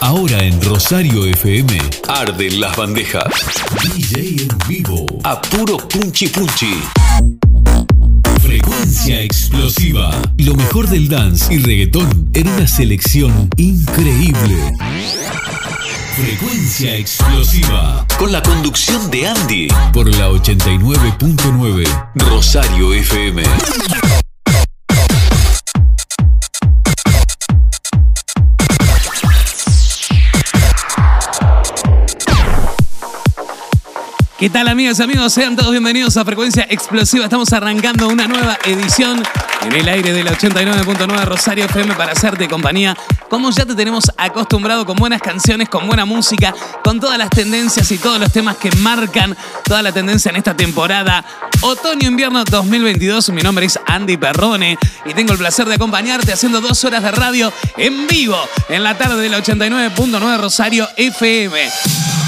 [0.00, 1.78] Ahora en Rosario FM,
[2.08, 3.24] arden las bandejas.
[3.82, 6.80] DJ en vivo, a puro punchi punchi.
[8.40, 10.10] Frecuencia explosiva.
[10.38, 14.72] Lo mejor del dance y reggaetón en una selección increíble.
[16.16, 18.06] Frecuencia explosiva.
[18.18, 19.68] Con la conducción de Andy.
[19.92, 23.42] Por la 89.9 Rosario FM.
[34.38, 35.32] ¿Qué tal amigas y amigos?
[35.32, 37.24] Sean todos bienvenidos a Frecuencia Explosiva.
[37.24, 39.22] Estamos arrancando una nueva edición
[39.62, 42.94] en el aire del 89.9 Rosario FM para hacerte compañía.
[43.30, 46.54] Como ya te tenemos acostumbrado con buenas canciones, con buena música,
[46.84, 50.54] con todas las tendencias y todos los temas que marcan toda la tendencia en esta
[50.54, 51.24] temporada.
[51.62, 53.30] Otoño-invierno 2022.
[53.30, 54.76] Mi nombre es Andy Perrone
[55.06, 58.98] y tengo el placer de acompañarte haciendo dos horas de radio en vivo en la
[58.98, 62.25] tarde del 89.9 Rosario FM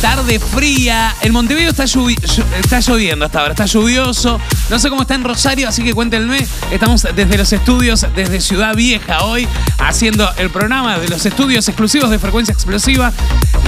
[0.00, 1.14] tarde fría.
[1.20, 4.40] En Montevideo está, está lloviendo hasta ahora, está lluvioso.
[4.70, 6.46] No sé cómo está en Rosario, así que cuéntenme.
[6.70, 9.46] Estamos desde los estudios, desde Ciudad Vieja hoy,
[9.78, 13.12] haciendo el programa de los estudios exclusivos de frecuencia explosiva.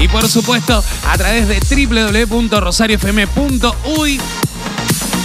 [0.00, 1.60] Y por supuesto, a través de
[2.26, 4.20] www.rosariofm.uy.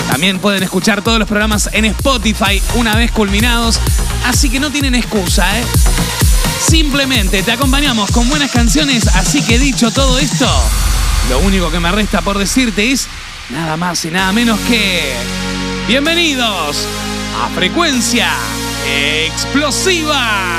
[0.10, 3.80] También pueden escuchar todos los programas en Spotify una vez culminados.
[4.26, 5.64] Así que no tienen excusa, ¿eh?
[6.60, 10.50] Simplemente te acompañamos con buenas canciones, así que dicho todo esto,
[11.30, 13.08] lo único que me resta por decirte es
[13.50, 15.14] nada más y nada menos que
[15.88, 16.88] bienvenidos
[17.44, 18.30] a Frecuencia
[18.86, 20.58] Explosiva.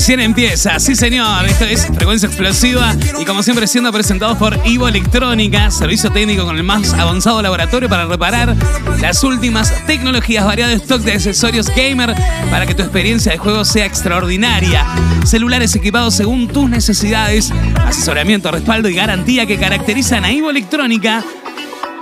[0.00, 4.88] Recién empieza, sí señor, esto es Frecuencia Explosiva y como siempre siendo presentados por Ivo
[4.88, 8.56] Electrónica, servicio técnico con el más avanzado laboratorio para reparar
[9.02, 12.14] las últimas tecnologías, variado stock de accesorios gamer
[12.50, 14.86] para que tu experiencia de juego sea extraordinaria.
[15.26, 17.52] Celulares equipados según tus necesidades,
[17.84, 21.22] asesoramiento, respaldo y garantía que caracterizan a Ivo Electrónica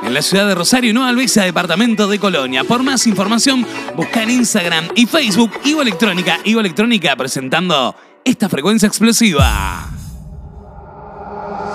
[0.08, 2.64] en la ciudad de Rosario y Nueva Albesia, departamento de Colonia.
[2.64, 6.38] Por más información, busca en Instagram y Facebook Ivo Electrónica.
[6.44, 7.94] Ivo Electrónica presentando
[8.24, 9.90] esta frecuencia explosiva.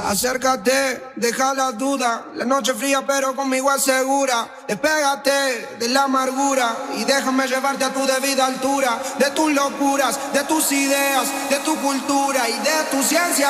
[0.07, 2.25] Acércate, deja la duda.
[2.35, 4.47] La noche fría, pero conmigo es segura.
[4.67, 8.99] Despégate de la amargura y déjame llevarte a tu debida altura.
[9.19, 13.49] De tus locuras, de tus ideas, de tu cultura y de tu ciencia.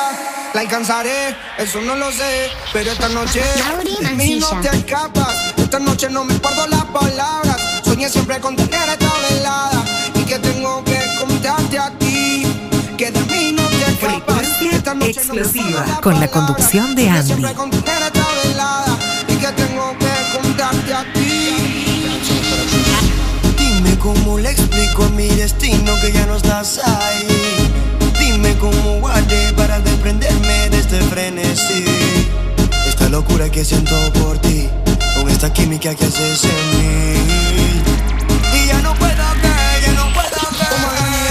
[0.54, 2.48] La alcanzaré, eso no lo sé.
[2.72, 3.42] Pero esta noche
[4.00, 5.34] de mí no te escapas.
[5.56, 7.56] Esta noche no me guardo las palabras.
[7.84, 9.84] Soñé siempre con tener esta velada.
[10.14, 12.46] Y que tengo que contarte a ti.
[12.96, 14.46] Que de mí no te escapas.
[14.72, 17.26] Esta noche explosiva no con la conducción de Andy.
[17.26, 18.96] Siempre con tener esta velada.
[19.26, 22.16] Y que tengo que contarte a ti.
[23.58, 27.72] Dime cómo le explico a mi destino que ya no estás ahí.
[28.20, 29.63] Dime cómo guardé para
[30.04, 31.84] desprenderme de este frenesí.
[32.86, 34.68] Esta locura que siento por ti,
[35.16, 37.82] con esta química que haces en mí.
[38.52, 40.66] Y ya no puedo que, ya no puedo que.
[40.72, 40.88] Como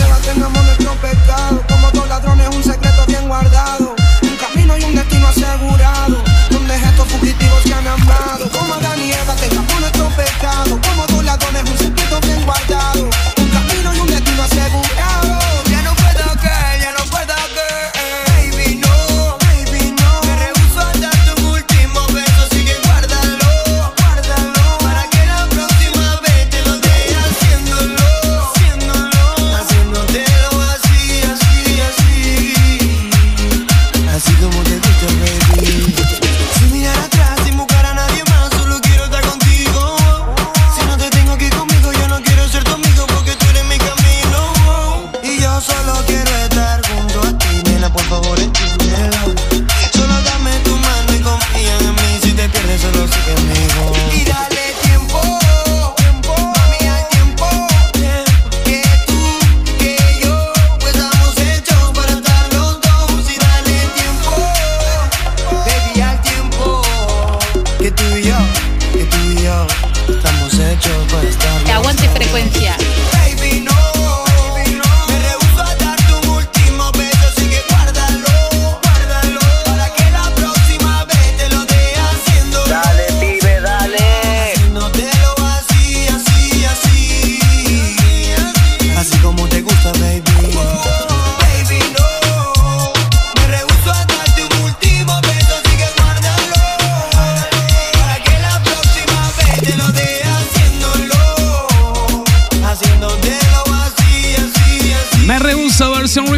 [0.08, 1.64] Eva tengamos nuestro pecado.
[1.70, 3.96] Como dos ladrones, un secreto bien guardado.
[4.24, 6.24] Un camino y un destino asegurado.
[6.50, 8.50] Donde estos fugitivos se han amado.
[8.50, 10.80] Como Adán y Eva tengamos nuestro pecado.
[10.82, 13.04] Como dos ladrones, un secreto bien guardado.
[13.38, 15.03] Un camino y un destino asegurado.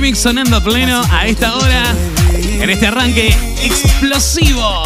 [0.06, 1.84] Remix sonando a pleno a esta hora
[2.32, 4.84] en este arranque explosivo.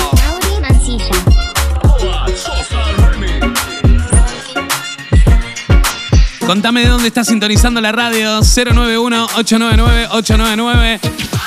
[6.45, 11.01] Contame de dónde estás sintonizando la radio 091-899-899.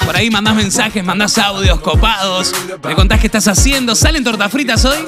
[0.05, 2.53] Por ahí mandás mensajes, mandás audios copados.
[2.85, 3.95] Me contás qué estás haciendo.
[3.95, 4.99] ¿Salen tortas fritas hoy?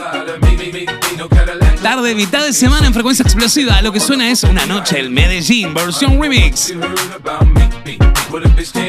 [1.83, 3.83] Tarde, mitad de semana en frecuencia explosiva.
[3.83, 6.73] Lo que suena es una noche el Medellín, versión remix.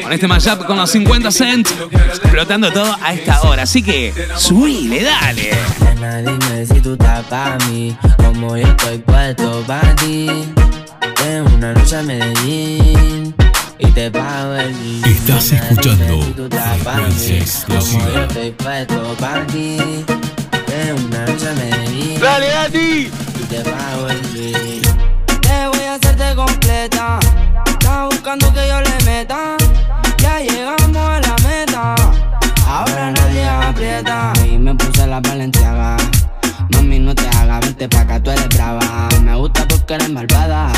[0.06, 3.64] Con este mashup con los 50 cents, explotando todo a esta hora.
[3.64, 5.50] Así que, subile, dale.
[5.80, 10.28] Nena, dime si tú estás pa' mí, como yo estoy puesto pa' ti.
[11.24, 13.34] En una noche a Medellín
[13.80, 15.04] y te pago el.
[15.06, 18.04] Estás escuchando Frecuencia Explosiva.
[18.04, 19.16] Como yo estoy puesto
[19.52, 19.76] ti.
[20.72, 23.10] En una noche a Medellín Dale, Andy.
[23.40, 25.40] y te pago el jean.
[25.40, 27.18] Te voy a hacerte completa.
[27.66, 29.56] Estás buscando que yo le meta.
[30.48, 31.94] Llegamos a la meta.
[32.66, 34.32] Ahora nadie aprieta.
[34.48, 35.96] Y me puse la valenciaga.
[36.70, 39.08] Mami, no te hagas, vente pa' acá, tú eres brava.
[39.22, 40.72] Me gusta porque eres malvada.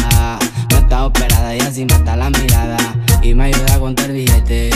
[0.70, 2.78] No está operada y así mata la mirada.
[3.22, 4.74] Y me ayuda a contar billetes.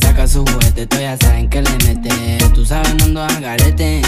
[0.00, 2.38] Saca su juguete, tú ya saben que le mete.
[2.54, 4.00] Tú sabes, no ando a garete.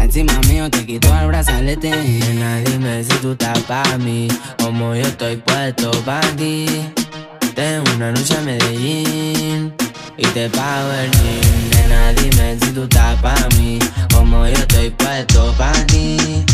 [0.00, 1.90] Encima mío te quito el brazalete.
[1.90, 4.28] Nena, dime si tú estás pa' mí.
[4.58, 6.66] Como yo estoy puesto pa' ti.
[7.54, 9.74] Tengo una noche a Medellín.
[10.16, 11.70] Y te pago el gym.
[11.70, 13.78] Nena, dime si tú estás pa' mí.
[14.14, 16.44] Como yo estoy puesto pa' ti.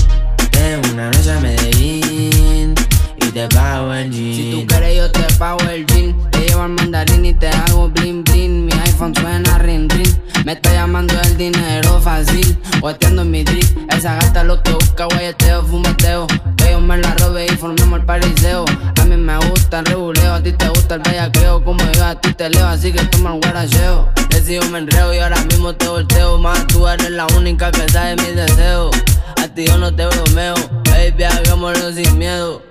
[0.50, 2.74] Tengo una noche a Medellín.
[3.20, 4.36] Y te pago el gym.
[4.36, 6.14] Si tú quieres, yo te pago el gym.
[6.30, 8.66] Te llevo al mandarín y te hago bling bling.
[8.66, 10.14] Mi iPhone suena ring ring.
[10.46, 12.56] Me está llamando el dinero fácil.
[12.80, 13.64] Guateando en mi drip.
[13.92, 16.28] Esa gata lo que busca, guayeteo, fumeteo.
[16.56, 18.64] Que me la robe y formemos el pariseo.
[19.00, 21.64] A mí me gusta el reguleo, a ti te gusta el bellaqueo.
[21.64, 24.08] Como yo a ti te leo, así que toma el guaracheo.
[24.30, 26.38] Decido me enreo y ahora mismo te volteo.
[26.38, 28.94] Más tú eres la única que sabe mis deseos.
[29.42, 30.54] A ti yo no te bromeo.
[30.84, 32.62] Baby, hagámoslo sin miedo.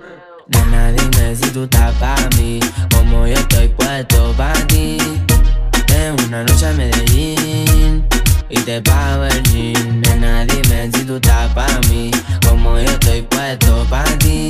[0.46, 2.58] Nena, dime si tú estás pa' mí,
[2.94, 4.96] como yo estoy puesto pa' ti.
[6.12, 8.06] Una noche a Medellín
[8.48, 10.00] y te pago el gym.
[10.02, 12.12] Nena, dime si tú estás pa' mí,
[12.48, 14.48] como yo estoy puesto pa' ti.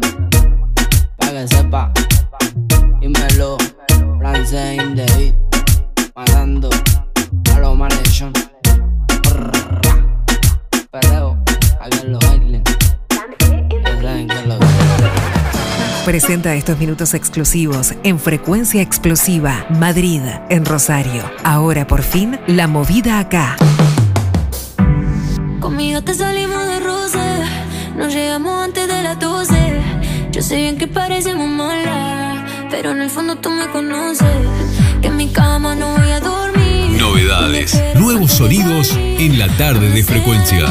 [1.18, 1.92] Pa' que sepa,
[3.02, 3.58] dímelo,
[4.20, 5.36] francés in the beat,
[6.16, 6.70] matando
[7.54, 8.32] a los maldición.
[10.90, 11.38] Perreo,
[11.92, 12.28] en los
[16.06, 21.24] Presenta estos minutos exclusivos en frecuencia explosiva Madrid, en Rosario.
[21.44, 23.58] Ahora por fin, la movida acá.
[25.60, 27.20] Conmigo te salimos de roce,
[27.98, 29.54] nos llegamos antes de las 12.
[30.32, 34.28] Yo sé bien que parecemos malas, pero en el fondo tú me conoces.
[35.02, 37.02] Que en mi cama no voy a dormir.
[37.02, 40.66] Novedades, nuevos sonidos en la tarde de frecuencia.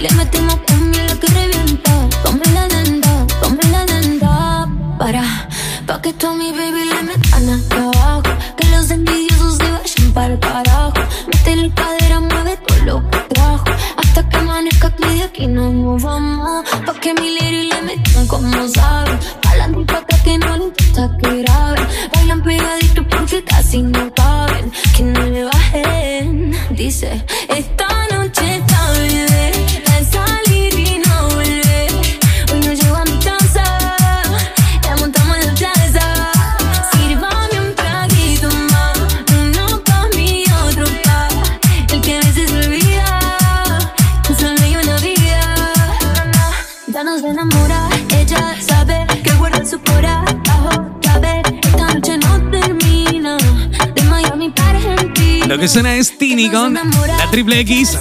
[0.00, 2.08] Le metemos cumbia la que revienta.
[2.24, 4.68] Come la denda, come la denda.
[4.98, 5.24] Para,
[5.86, 8.22] pa' que tú mi baby le metan acá abajo.
[8.56, 10.92] Que los envidiosos se vayan para el carajo.
[11.26, 13.64] Mete la cadera, mueve todo lo que trajo.
[13.96, 16.68] Hasta que amanezca que de aquí no nos vamos.
[16.86, 19.18] Pa' que mi lady le metan como saben.
[19.80, 21.86] Y pa' que no le importa que graben.
[22.14, 24.72] Bailan pegaditos porque casi no caben.
[24.96, 26.56] Que no le bajen.
[26.70, 27.24] Dice,
[55.58, 57.98] Lo que suena es Tini con la triple X.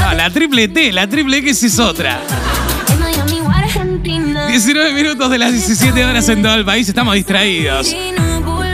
[0.00, 2.18] No, la triple T, la triple X es otra.
[2.88, 4.48] De Miami o Argentina.
[4.48, 7.94] 19 minutos de las 17 horas en todo el país, estamos distraídos.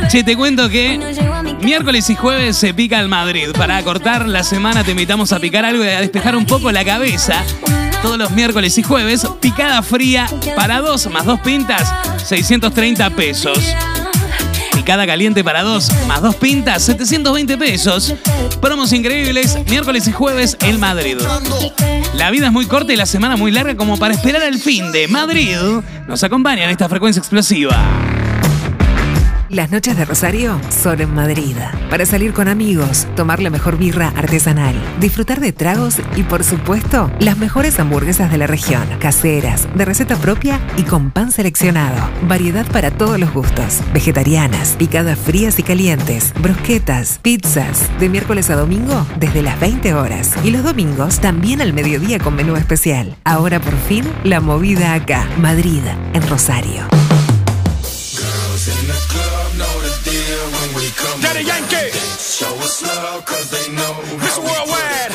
[0.09, 0.99] Che, te cuento que
[1.61, 3.51] miércoles y jueves se pica el Madrid.
[3.53, 6.83] Para cortar la semana te invitamos a picar algo y a despejar un poco la
[6.83, 7.45] cabeza.
[8.01, 11.93] Todos los miércoles y jueves, picada fría para dos más dos pintas,
[12.25, 13.59] 630 pesos.
[14.83, 18.17] Picada caliente para dos más dos pintas, 720 pesos.
[18.61, 21.19] Promos increíbles, miércoles y jueves en Madrid.
[22.15, 24.91] La vida es muy corta y la semana muy larga como para esperar el fin
[24.91, 25.57] de Madrid.
[26.09, 28.12] Nos acompaña en esta frecuencia explosiva.
[29.53, 31.55] Las noches de Rosario son en Madrid.
[31.91, 37.11] Para salir con amigos, tomar la mejor birra artesanal, disfrutar de tragos y, por supuesto,
[37.21, 38.83] las mejores hamburguesas de la región.
[38.99, 41.99] Caseras, de receta propia y con pan seleccionado.
[42.27, 43.81] Variedad para todos los gustos.
[43.93, 47.91] Vegetarianas, picadas frías y calientes, brusquetas, pizzas.
[48.01, 50.33] De miércoles a domingo desde las 20 horas.
[50.43, 53.17] Y los domingos también al mediodía con menú especial.
[53.25, 55.29] Ahora por fin, la movida acá.
[55.37, 55.83] Madrid,
[56.15, 56.89] en Rosario.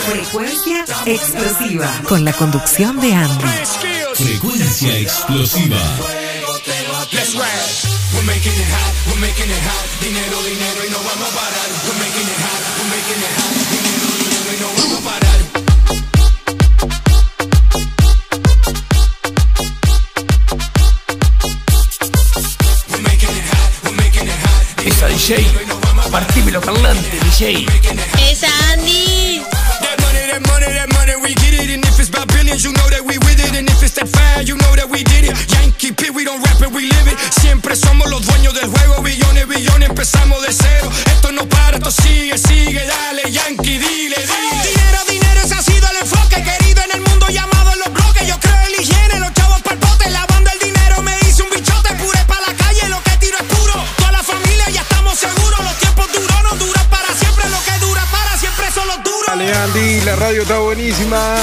[0.08, 2.02] Frecuencia explosiva.
[2.08, 3.46] Con la conducción de Andy.
[4.14, 5.78] Frecuencia explosiva.
[7.12, 7.98] Let's ride.
[8.14, 9.86] We're making it hot, we're making it hot.
[10.02, 11.70] Dinero, dinero y no vamos a parar.
[11.86, 13.52] We're making it hot, we're making it hot.
[13.72, 15.40] Dinero, dinero y no vamos a parar.
[22.90, 23.34] We're making
[23.84, 25.67] we're making a shake.
[26.12, 27.66] Partime los parlantes, DJ.
[28.32, 29.42] Esa Andy.
[29.82, 31.70] That money, that money, that money, we get it.
[31.70, 33.54] And if it's by billions, you know that we with it.
[33.56, 35.36] And if it's that fire, you know that we did it.
[35.52, 37.18] Yankee P, we don't rap it, we live it.
[37.42, 39.04] Siempre somos los dueños del juego.
[39.04, 40.90] Billones, billones, empezamos de cero.
[41.08, 42.86] Esto no para, esto sigue, sigue.
[42.86, 44.47] Dale, Yankee, dile, dile.
[59.54, 60.02] Andy.
[60.02, 61.36] La radio está buenísima.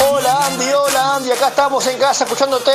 [0.00, 0.66] Hola, Andy.
[0.72, 1.30] Hola, Andy.
[1.32, 2.70] Acá estamos en casa escuchándote.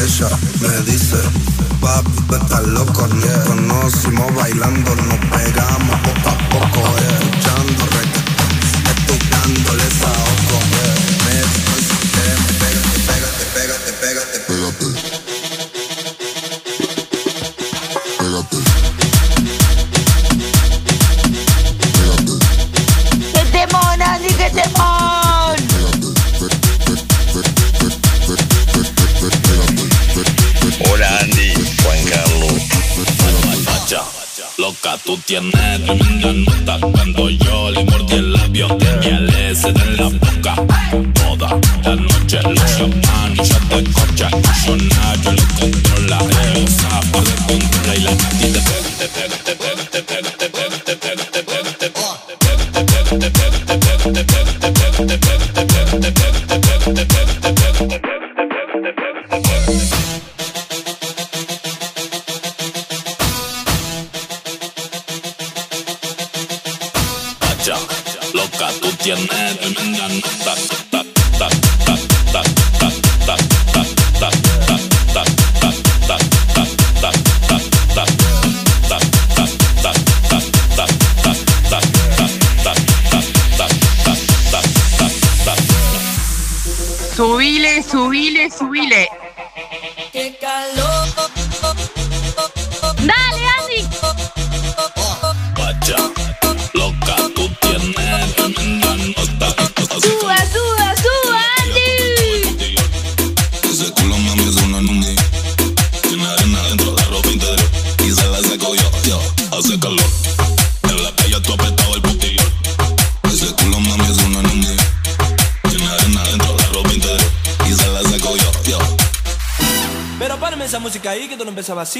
[0.00, 0.28] Ella
[0.60, 1.16] me dice,
[1.80, 8.07] papi, tú estás loco, nos conocimos bailando, nos pegamos poco a poco, escuchando
[36.68, 37.47] estás dando yo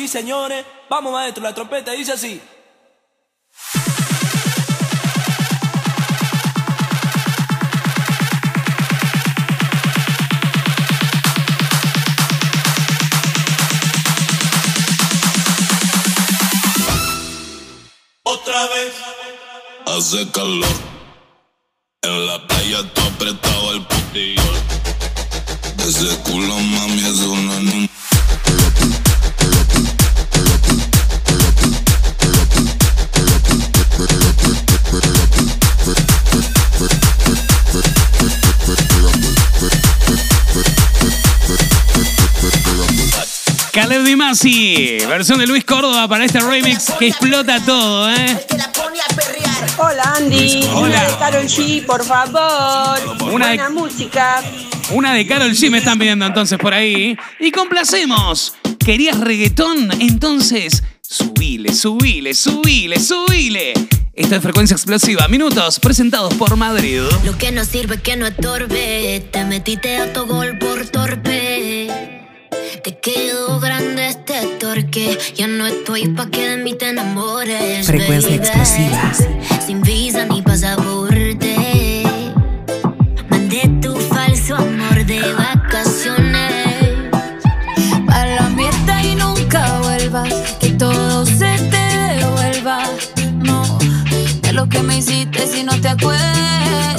[0.08, 0.64] señores.
[0.88, 2.40] Vamos, maestro, la trompeta dice así.
[44.42, 48.38] Masi, versión de Luis Córdoba para este remix que explota todo, ¿eh?
[49.78, 50.78] Hola Andy, Hola.
[50.80, 53.32] una de Carol G, por favor.
[53.32, 54.40] Una de- música.
[54.90, 57.16] Una de Carol G me están pidiendo entonces por ahí.
[57.40, 58.54] Y complacemos.
[58.78, 59.90] ¿Querías reggaetón?
[60.00, 63.72] Entonces, subile, subile, subile, subile.
[64.14, 65.26] Esta es frecuencia explosiva.
[65.28, 67.02] Minutos presentados por Madrid.
[67.24, 69.20] Lo que no sirve que no estorbe.
[69.32, 70.58] Te metiste a tu gol
[75.36, 77.86] Ya no estoy pa' que de mí te enamores.
[77.86, 78.42] Frecuencia baby.
[78.42, 79.12] explosiva.
[79.64, 82.02] Sin visa ni pasaporte.
[83.30, 86.96] Mandé tu falso amor de vacaciones.
[88.08, 90.32] A la mierda y nunca vuelvas.
[90.58, 91.84] Que todo se te
[92.16, 92.82] devuelva.
[93.36, 93.78] No,
[94.42, 96.97] de lo que me hiciste si no te acuerdas.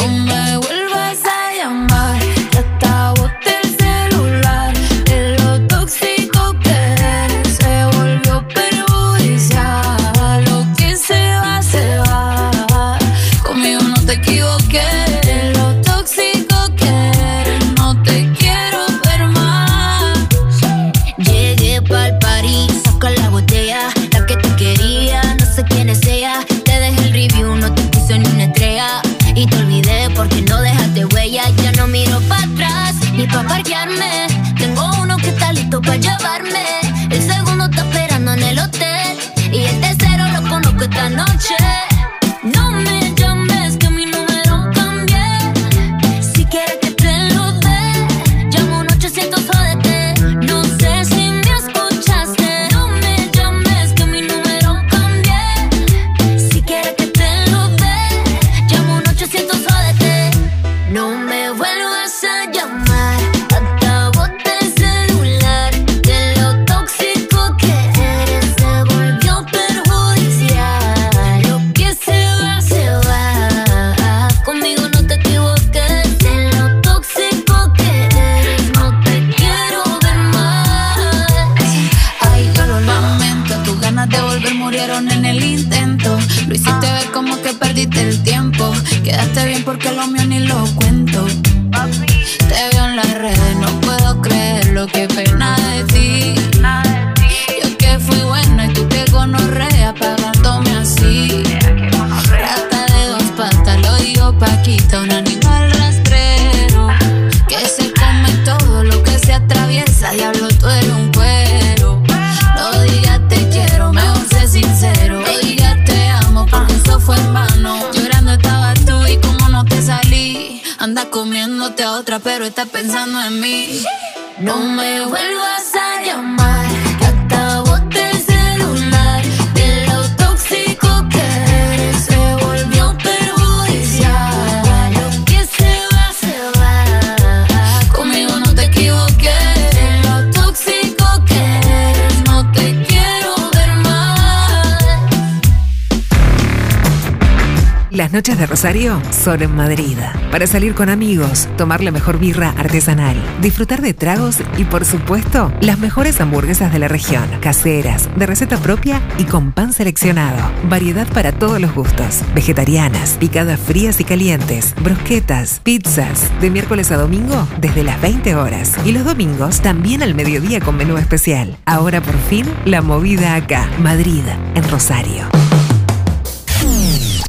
[149.20, 149.98] Son en Madrid.
[150.32, 155.52] Para salir con amigos, tomar la mejor birra artesanal, disfrutar de tragos y, por supuesto,
[155.60, 157.26] las mejores hamburguesas de la región.
[157.42, 160.38] Caseras, de receta propia y con pan seleccionado.
[160.70, 162.22] Variedad para todos los gustos.
[162.34, 166.32] Vegetarianas, picadas frías y calientes, brusquetas, pizzas.
[166.40, 168.74] De miércoles a domingo desde las 20 horas.
[168.86, 171.58] Y los domingos también al mediodía con menú especial.
[171.66, 173.70] Ahora por fin, la movida acá.
[173.80, 174.24] Madrid,
[174.56, 175.28] en Rosario.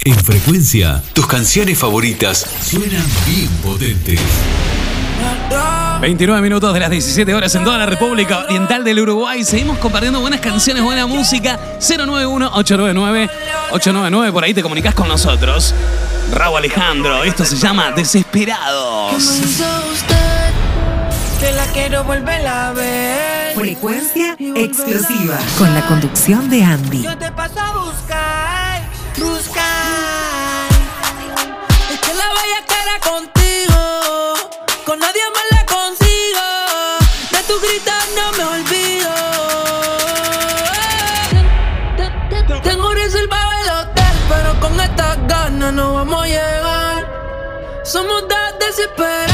[0.02, 4.18] En frecuencia, tus canciones favoritas suenan bien potentes.
[6.00, 9.44] 29 minutos de las 17 horas en toda la República Oriental del Uruguay.
[9.44, 11.60] Seguimos compartiendo buenas canciones, buena música.
[11.80, 14.32] 091-899-899.
[14.32, 15.74] Por ahí te comunicas con nosotros.
[16.32, 19.22] Raúl Alejandro, esto se llama Desesperados.
[19.22, 20.16] usted
[21.40, 23.54] que la quiero volver a ver.
[23.54, 25.38] Frecuencia explosiva.
[25.58, 27.02] Con la conducción de Andy.
[27.02, 28.80] Yo te paso a buscar,
[29.18, 29.79] buscar.
[48.96, 49.29] Dos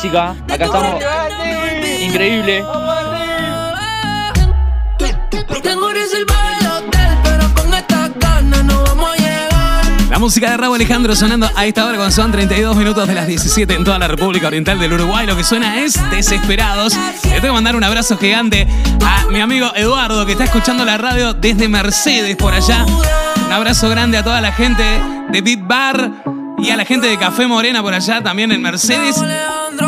[0.00, 0.34] música.
[0.48, 1.02] Acá estamos.
[2.00, 2.64] Increíble.
[10.08, 13.26] La música de Raúl Alejandro sonando a esta hora cuando son 32 minutos de las
[13.26, 15.26] 17 en toda la República Oriental del Uruguay.
[15.26, 16.94] Lo que suena es Desesperados.
[17.24, 18.66] Le tengo que mandar un abrazo gigante
[19.04, 22.86] a mi amigo Eduardo que está escuchando la radio desde Mercedes por allá.
[23.46, 24.82] Un abrazo grande a toda la gente
[25.30, 26.10] de Beat Bar
[26.58, 29.16] y a la gente de Café Morena por allá también en Mercedes.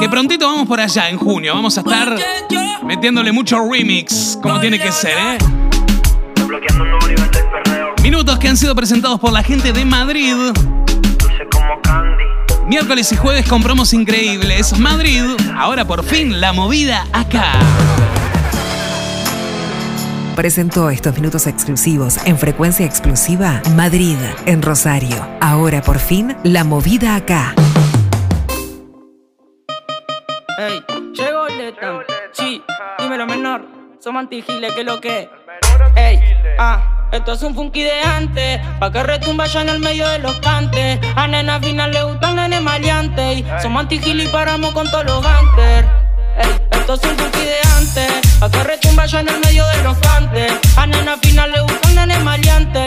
[0.02, 1.54] Que prontito vamos por allá en junio.
[1.54, 2.16] Vamos a estar
[2.84, 5.38] metiéndole mucho remix como tiene que ser, ¿eh?
[8.02, 10.34] Minutos que han sido presentados por la gente de Madrid.
[12.66, 14.76] Miércoles y jueves con promos increíbles.
[14.76, 15.22] Madrid,
[15.56, 17.52] ahora por fin la movida acá.
[20.34, 25.24] Presentó estos minutos exclusivos en frecuencia exclusiva Madrid, en Rosario.
[25.40, 27.54] Ahora por fin la movida acá.
[34.12, 35.30] Somos antigiles, que lo que.
[35.96, 36.20] Ey,
[36.58, 38.60] ah, esto es un funky de antes.
[38.78, 41.00] Pa' que retumba ya en el medio de los cantes.
[41.16, 43.32] A nena final le gustan nene maleante.
[43.32, 45.88] Y somos antigiles y paramos con todos los gangsters.
[46.36, 48.38] Ey, esto es un funky de antes.
[48.38, 50.52] Pa' que retumba ya en el medio de los cantes.
[50.76, 52.81] A nena final le gustan nene maleante.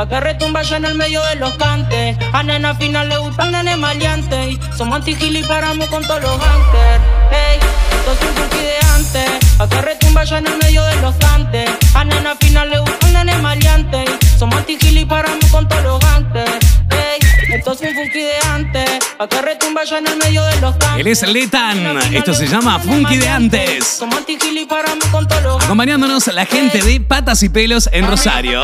[0.00, 2.16] Pa' que retumba ya en el medio de los cantes.
[2.32, 4.52] A nena final le gusta el nene maleante.
[4.52, 7.02] Y somos antigiles y paramos con todos los gangsters.
[7.30, 7.58] Hey,
[7.96, 11.14] esto es un funky de antes, pa' que retumba ya en el medio de los
[11.16, 11.70] cantes.
[11.94, 14.04] A nena final le gusta el nene maleante.
[14.04, 16.00] Y somos y paramos con todos los.
[16.90, 17.18] Hey,
[17.52, 21.00] esto es un funky de antes, pa' que retumba en el medio de los cantes.
[21.00, 21.98] Él es Letan.
[22.14, 24.02] Esto se llama Funky de antes.
[24.52, 28.62] Y paramos con todos los Acompañándonos la gente de Patas y Pelos en Rosario.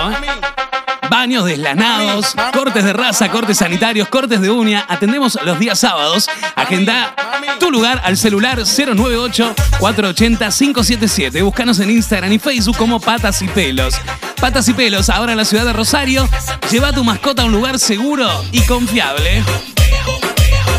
[1.10, 4.84] Baños deslanados, cortes de raza, cortes sanitarios, cortes de uña.
[4.88, 6.28] Atendemos los días sábados.
[6.54, 7.14] Agenda
[7.58, 11.42] tu lugar al celular 098-480-577.
[11.42, 13.96] Búscanos en Instagram y Facebook como Patas y Pelos.
[14.40, 16.28] Patas y Pelos, ahora en la ciudad de Rosario.
[16.70, 19.42] Lleva a tu mascota a un lugar seguro y confiable.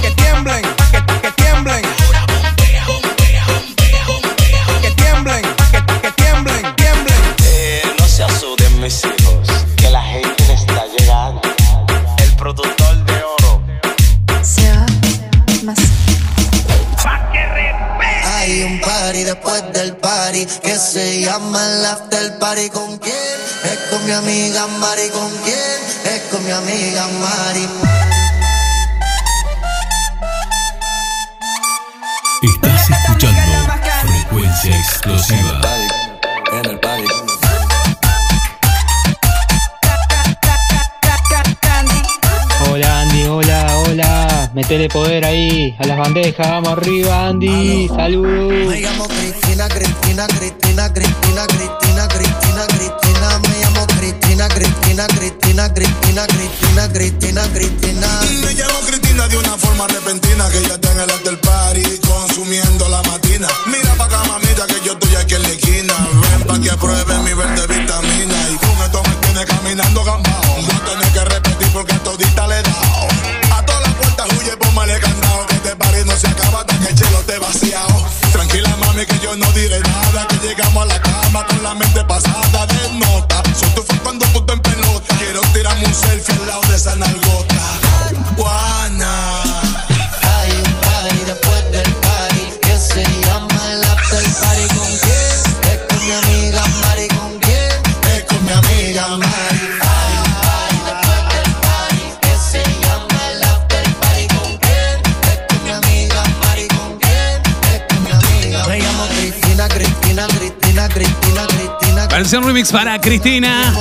[0.01, 0.61] Que tiemblen,
[0.91, 1.81] que, que tiemblen.
[4.81, 7.17] Que tiemblen, que, que tiemblen, tiemblen.
[7.43, 8.79] Eh, no se asusten
[19.61, 22.69] después del party que se llama el after party.
[22.69, 23.15] ¿Con quién?
[23.63, 25.09] Es con mi amiga Mari.
[25.09, 26.15] ¿Con quién?
[26.15, 27.67] Es con mi amiga Mari.
[32.43, 35.76] Estás escuchando Frecuencia Explosiva.
[44.67, 47.87] Métele poder ahí a las bandejas, vamos arriba, Andy.
[47.87, 48.67] Saludos.
[48.67, 53.39] Me llamo Cristina, Cristina, Cristina, Cristina, Cristina, Cristina, Cristina.
[53.47, 58.07] Me llamo Cristina, Cristina, Cristina, Cristina, Cristina, Cristina, Cristina.
[58.43, 62.89] Me llamo Cristina de una forma repentina que ya está en el after party consumiendo
[62.89, 63.47] la matina.
[63.67, 65.93] Mira pa' acá, mamita, que yo estoy aquí en la esquina.
[66.23, 68.35] Ven pa' que apruebe mi verde vitamina.
[68.51, 70.55] Y con esto me tiene caminando gambao.
[70.57, 72.86] Voy a tener que repetir porque a todita le he
[76.59, 78.05] hasta que el chelo esté vaciado.
[78.31, 80.27] Tranquila, mami, que yo no diré nada.
[80.27, 83.43] Que llegamos a la cama con la mente pasada de nota.
[83.59, 85.15] Soy tu fan cuando te en pelota.
[85.17, 87.26] Quiero tirarme un selfie al lado de esa nalgota.
[112.27, 113.73] Versión remix para Cristina.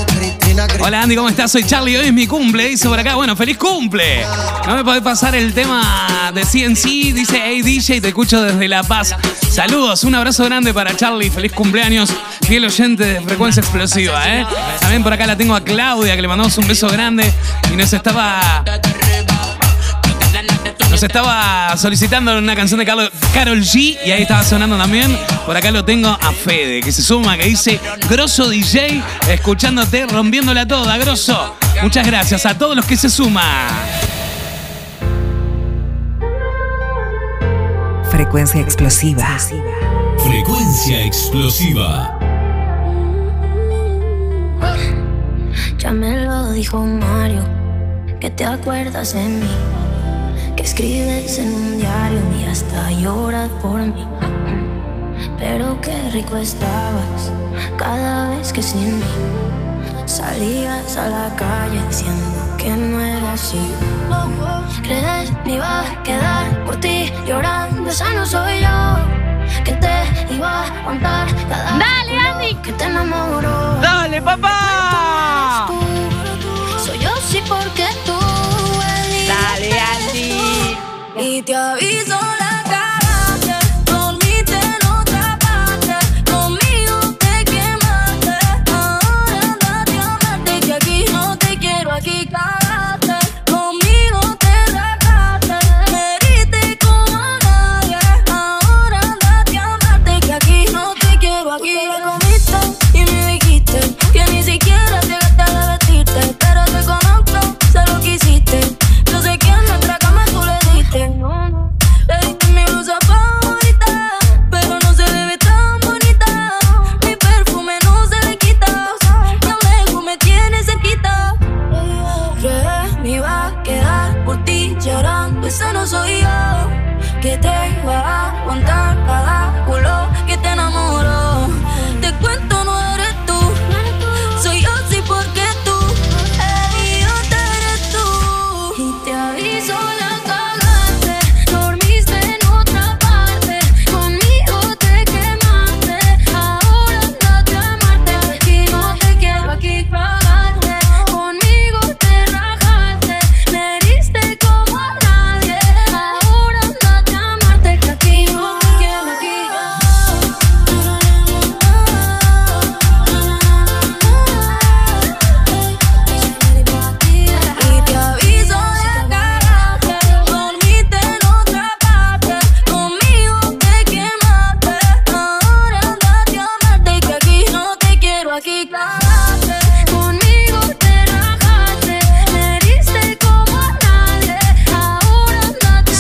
[0.78, 1.50] Hola Andy, ¿cómo estás?
[1.50, 2.68] Soy Charlie, hoy es mi cumple.
[2.68, 4.24] Dice por acá, bueno, feliz cumple.
[4.68, 7.12] No me podés pasar el tema de CNC.
[7.12, 9.16] Dice, hey DJ, te escucho desde La Paz.
[9.50, 11.28] Saludos, un abrazo grande para Charlie.
[11.28, 12.14] Feliz cumpleaños.
[12.46, 14.46] Fiel oyente de frecuencia explosiva, ¿eh?
[14.78, 17.34] También por acá la tengo a Claudia, que le mandamos un beso grande.
[17.72, 18.62] Y nos estaba.
[20.96, 23.10] Nos estaba solicitando una canción de Carol,
[23.60, 25.14] G y ahí estaba sonando también.
[25.44, 27.78] Por acá lo tengo a Fede, que se suma, que dice
[28.08, 31.54] Grosso DJ, escuchándote, rompiéndola toda, Grosso.
[31.82, 33.68] Muchas gracias a todos los que se suman.
[38.10, 39.36] Frecuencia explosiva.
[40.26, 42.18] Frecuencia explosiva.
[45.76, 47.44] Ya me lo dijo Mario,
[48.18, 49.46] que te acuerdas de mí,
[50.66, 54.04] escribes en un diario y hasta lloras por mí.
[55.38, 57.30] Pero qué rico estabas
[57.78, 59.12] cada vez que sin mí
[60.06, 63.64] salías a la calle diciendo que no era así.
[64.82, 68.78] Crees me iba a quedar por ti llorando, esa no soy yo.
[69.64, 69.94] Que te
[70.34, 72.54] iba a aguantar cada Dale, Andy.
[72.64, 73.78] que te enamoró.
[73.80, 75.68] ¡Dale, papá!
[76.84, 77.86] Soy yo sí porque
[79.46, 80.76] Dale, Andy.
[81.20, 82.35] Y te aviso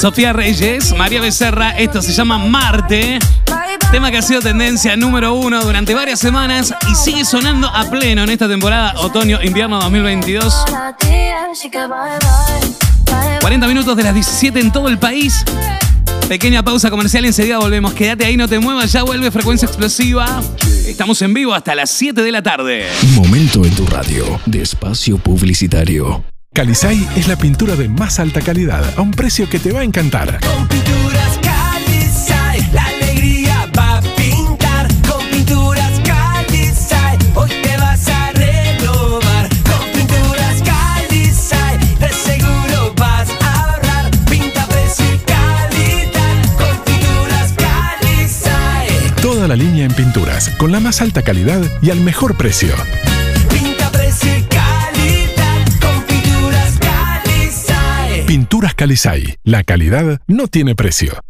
[0.06, 3.18] Sofía Reyes, María Becerra, esto se llama Marte.
[3.90, 8.22] Tema que ha sido tendencia número uno durante varias semanas y sigue sonando a pleno
[8.22, 10.64] en esta temporada otoño-invierno 2022.
[10.70, 11.08] para ti
[11.50, 15.44] Así que bye bye Bye 40 minutos de las 17 en todo el país.
[16.28, 17.92] Pequeña pausa comercial enseguida volvemos.
[17.92, 20.40] Quédate ahí, no te muevas, ya vuelve Frecuencia Explosiva.
[20.86, 22.86] Estamos en vivo hasta las 7 de la tarde.
[23.16, 26.22] Momento en tu radio de espacio publicitario.
[26.56, 29.84] Calisay es la pintura de más alta calidad a un precio que te va a
[29.84, 30.40] encantar.
[30.40, 34.88] Con pinturas Calisay, la alegría va a pintar.
[35.06, 39.50] Con pinturas Calisay, hoy te vas a renovar.
[39.50, 44.10] Con pinturas Calisay, de seguro vas a ahorrar.
[44.30, 46.56] Pinta precio y calidad.
[46.56, 49.20] Con pinturas Calisay.
[49.20, 52.74] Toda la línea en pinturas con la más alta calidad y al mejor precio.
[58.36, 59.36] Pinturas Calisay.
[59.44, 61.22] La calidad no tiene precio.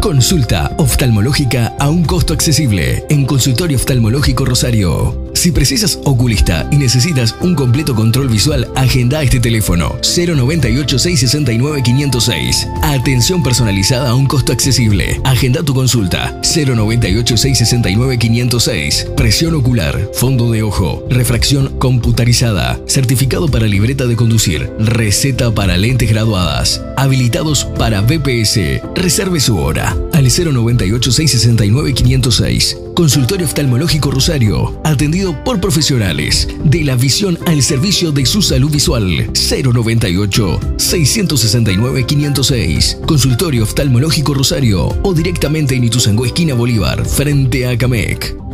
[0.00, 5.29] Consulta oftalmológica a un costo accesible en Consultorio Oftalmológico Rosario.
[5.40, 12.68] Si precisas oculista y necesitas un completo control visual, agenda este teléfono 098 669 506.
[12.82, 15.18] Atención personalizada a un costo accesible.
[15.24, 19.06] Agenda tu consulta 098 669 506.
[19.16, 26.10] Presión ocular, fondo de ojo, refracción computarizada, certificado para libreta de conducir, receta para lentes
[26.10, 28.82] graduadas, habilitados para BPS.
[28.94, 32.76] Reserve su hora al 098 669 506.
[32.94, 39.30] Consultorio Oftalmológico Rosario, atendido por profesionales de la visión al servicio de su salud visual.
[39.32, 42.98] 098 669 506.
[43.06, 48.49] Consultorio Oftalmológico Rosario o directamente en Ituzaingó esquina Bolívar, frente a Camec.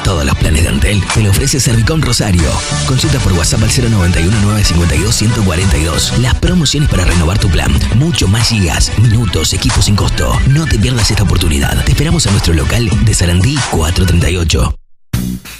[0.06, 2.48] Todos los planes de Antel te lo ofrece Servicom Rosario.
[2.86, 6.18] Consulta por WhatsApp al 091 952 142.
[6.20, 7.72] Las promociones para renovar tu plan.
[7.96, 10.38] Mucho más gigas, minutos, equipos sin costo.
[10.48, 11.84] No te pierdas esta oportunidad.
[11.84, 14.76] Te esperamos a nuestro local de Sarandí 438.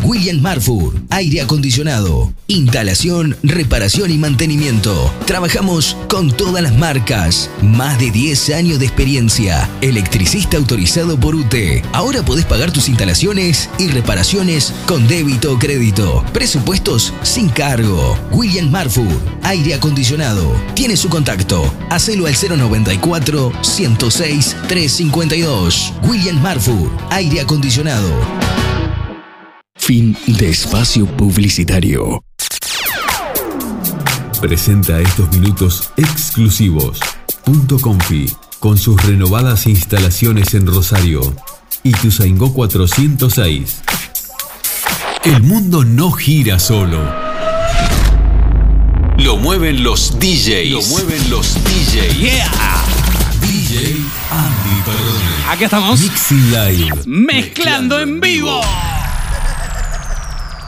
[0.03, 5.13] William Marfur, aire acondicionado, instalación, reparación y mantenimiento.
[5.27, 11.55] Trabajamos con todas las marcas, más de 10 años de experiencia, electricista autorizado por UT.
[11.93, 16.25] Ahora podés pagar tus instalaciones y reparaciones con débito o crédito.
[16.33, 18.19] Presupuestos sin cargo.
[18.31, 20.55] William Marfur, aire acondicionado.
[20.75, 21.73] Tiene su contacto.
[21.91, 25.93] Hacelo al 094 106 352.
[26.05, 28.11] William Marfur, aire acondicionado.
[29.77, 32.22] Fin de espacio publicitario.
[34.41, 36.99] Presenta estos minutos exclusivos.
[37.45, 41.20] Punto Confi, con sus renovadas instalaciones en Rosario.
[41.85, 43.83] Ituzaingó 406.
[45.24, 47.01] El mundo no gira solo.
[49.18, 50.70] Lo mueven los DJs.
[50.70, 52.18] Lo mueven los DJs.
[52.18, 52.51] Yeah.
[53.41, 53.97] DJ
[54.31, 55.51] Andy Perrone.
[55.51, 56.01] Aquí estamos.
[56.01, 56.97] Mixing Live.
[57.07, 58.61] Mezclando en vivo.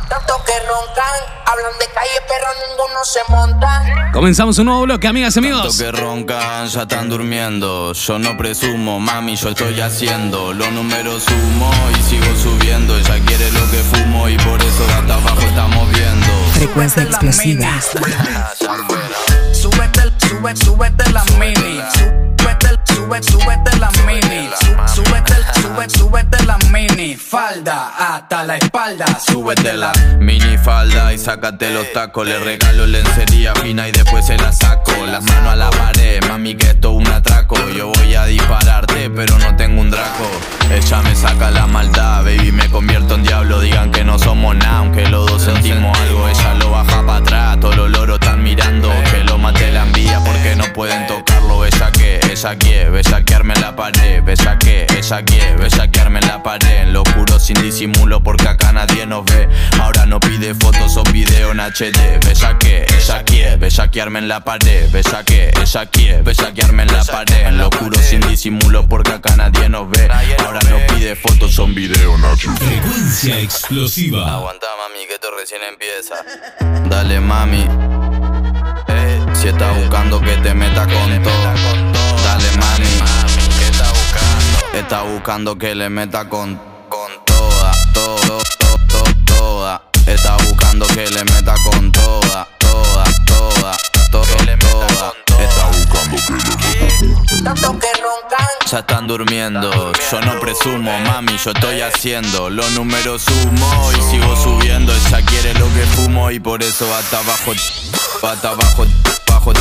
[0.09, 1.05] Tanto que roncan,
[1.45, 4.11] hablan de calle, pero ninguno se monta.
[4.13, 5.77] Comenzamos un nuevo bloque, amigas y amigos.
[5.77, 7.93] Tanto que roncan, ya están durmiendo.
[7.93, 10.53] Yo no presumo, mami, yo estoy haciendo.
[10.55, 12.97] Los números sumo y sigo subiendo.
[12.97, 16.27] Ella quiere lo que fumo y por eso hasta abajo estamos viendo.
[16.55, 17.69] Frecuencia explosiva.
[19.53, 21.83] Súbete, sube, súbete la mini.
[22.39, 24.49] Súbete, sube, súbete la mini.
[24.61, 27.15] Sú- Súbete, sube, súbete la mini.
[27.17, 29.07] Falda hasta la espalda.
[29.27, 32.27] Súbete la mini falda y sácate los tacos.
[32.27, 34.93] Le regalo lencería fina y después se la saco.
[35.07, 37.57] Las manos a la pared, mami, que esto es un atraco.
[37.71, 39.48] Yo voy a dispararte, pero no
[52.39, 54.23] Besaquearme en la pared.
[54.23, 56.83] Besa que, ella quiere, besaquearme en la pared.
[56.83, 59.49] En lo oscuro sin disimulo porque acá nadie nos ve.
[59.81, 62.25] Ahora no pide fotos o video en HD.
[62.25, 64.89] Besa que, ella quiere, besaquearme en la pared.
[64.93, 67.45] Besa que, ella quiere, besaquearme en la pared.
[67.49, 70.09] En lo oscuro sin disimulo porque acá nadie nos ve.
[70.39, 72.57] Ahora no pide fotos o video en HD.
[72.57, 74.37] Frecuencia explosiva.
[74.37, 76.15] Aguanta mami que esto recién empieza.
[76.89, 77.67] Dale mami.
[78.87, 81.88] Eh, si estás buscando que te meta con todo.
[84.79, 86.55] Está buscando que le meta con,
[86.89, 89.83] con toda, todo, todo, todo, toda.
[90.07, 93.77] Está buscando que le meta con toda, toda, toda,
[94.13, 95.13] todo, toda.
[95.41, 98.47] Está buscando que le meta Tanto que roncan.
[98.71, 99.93] ya están durmiendo.
[100.13, 102.49] Yo no presumo, mami, yo estoy haciendo.
[102.49, 104.95] Los números sumo y sigo subiendo.
[104.95, 107.53] Ella quiere lo que fumo y por eso hasta abajo,
[108.23, 108.87] hasta abajo,
[109.27, 109.53] abajo.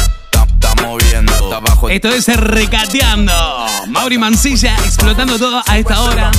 [0.87, 1.89] Moviendo hasta abajo.
[1.89, 3.33] Esto es Recateando.
[3.89, 6.31] Mauri Mancilla explotando todo a esta hora.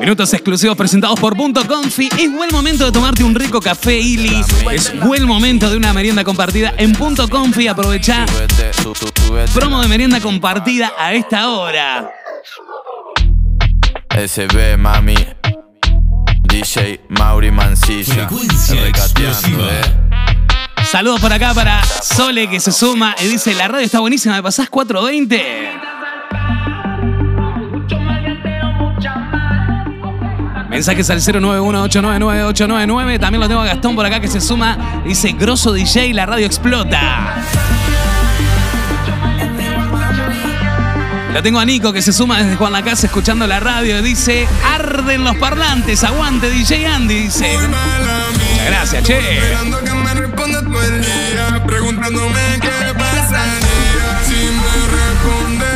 [0.00, 2.08] Minutos exclusivos presentados por Punto Confi.
[2.18, 4.44] Es buen momento de tomarte un rico café Ili.
[4.72, 7.68] Es buen momento de una merienda compartida en Punto Confi.
[7.68, 8.26] Aprovecha
[9.54, 12.10] promo de merienda compartida a esta hora.
[14.10, 15.14] SB, mami.
[16.42, 18.28] DJ Mauri Mancilla.
[18.28, 20.39] Recateando, eh.
[20.90, 24.42] Saludos por acá para Sole que se suma y dice: La radio está buenísima, ¿me
[24.42, 25.70] pasás 420?
[30.68, 33.20] Mensajes al 091899899.
[33.20, 35.00] También lo tengo a Gastón por acá que se suma.
[35.04, 37.36] Dice: Grosso DJ, la radio explota.
[41.32, 44.02] Lo tengo a Nico que se suma desde Juan la Casa escuchando la radio.
[44.02, 47.14] Dice: Arden los parlantes, aguante DJ Andy.
[47.14, 49.20] Dice: Muchas gracias, che.
[50.80, 55.66] Todo el día, preguntándome qué pasaría si me responde.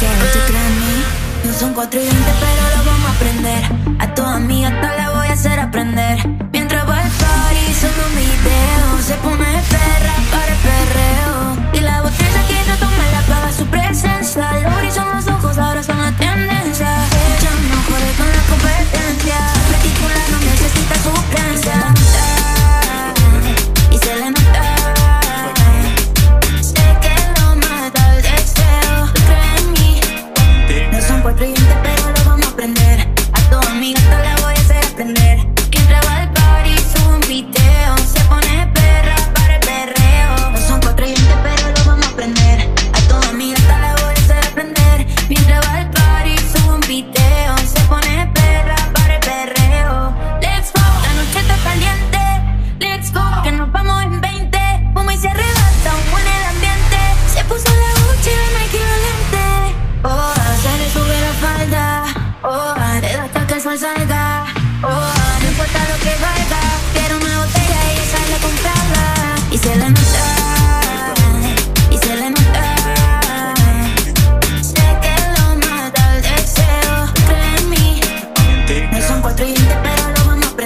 [0.00, 1.44] ¿Qué tú crees?
[1.44, 3.62] No son cuatro y veinte, pero lo vamos a aprender.
[4.00, 6.18] A toda mi gata la voy a hacer aprender.
[6.52, 9.02] Mientras va el party, solo un video.
[9.06, 10.21] Se pone perra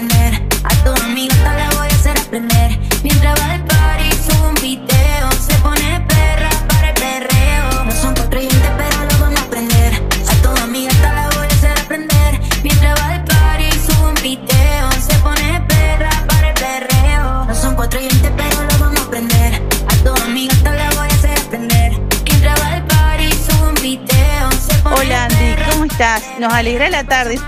[0.07, 0.43] vamos a aprender.
[0.65, 2.79] A toda mi gata la voy a hacer aprender.
[3.03, 5.33] Mientras va al party, sube un video.
[5.47, 7.85] Se pone perra para el perreo.
[7.85, 9.95] No son veinte, pero lo vamos a aprender.
[10.29, 12.41] A toda mi gata la voy a hacer aprender.
[12.63, 14.93] Mientras va al party, sube un video.
[15.07, 17.45] Se pone perra para el perreo.
[17.47, 19.63] No son cuatro veinte, pero lo vamos a aprender.
[19.89, 21.93] A toda mi gata la voy a hacer aprender.
[22.25, 24.51] Mientras va al party, sube un video.
[24.67, 26.23] Se pone Hola Andy, ¿cómo estás?
[26.39, 27.39] Nos alegra la tarde.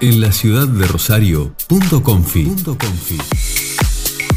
[0.00, 2.48] En la ciudad de Rosario, Punto Confi.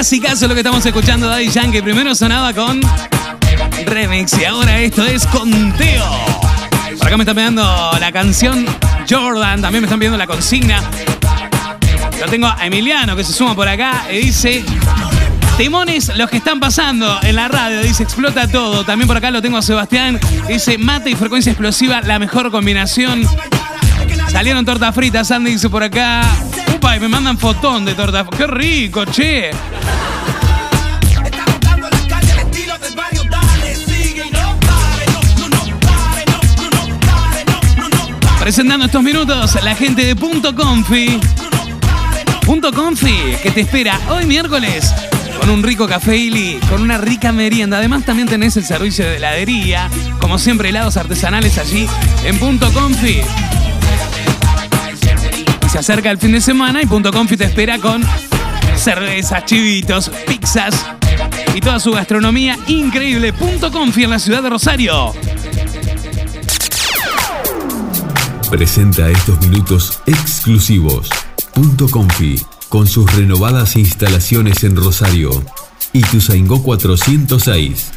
[0.00, 1.82] Clasicazo lo que estamos escuchando Daddy Yankee.
[1.82, 2.80] Primero sonaba con
[3.84, 6.06] remix y ahora esto es con Teo.
[6.96, 8.64] Por acá me están pidiendo la canción
[9.06, 10.82] Jordan, también me están pidiendo la consigna.
[12.18, 14.64] Lo tengo a Emiliano que se suma por acá y dice.
[15.58, 18.86] Timones los que están pasando en la radio, dice explota todo.
[18.86, 23.28] También por acá lo tengo a Sebastián, dice mate y frecuencia explosiva, la mejor combinación.
[24.30, 26.22] Salieron tortas fritas, Andy dice por acá.
[26.74, 28.24] Upa, y me mandan fotón de torta.
[28.24, 29.50] ¡Qué rico, che!
[38.38, 41.20] Presentando estos minutos la gente de Punto Confi.
[42.46, 44.94] Punto Confi, que te espera hoy miércoles
[45.40, 47.78] con un rico café Ili, con una rica merienda.
[47.78, 51.86] Además también tenés el servicio de heladería, como siempre helados artesanales allí
[52.24, 53.22] en Punto Confi.
[55.70, 58.02] Y se acerca el fin de semana y Punto Confi te espera con
[58.74, 60.74] cervezas, chivitos, pizzas
[61.54, 63.32] y toda su gastronomía increíble.
[63.32, 65.12] Punto Confi en la ciudad de Rosario.
[68.50, 71.08] Presenta estos minutos exclusivos.
[71.54, 75.30] Punto Confi, con sus renovadas instalaciones en Rosario.
[75.92, 77.92] Ituzaingó 406.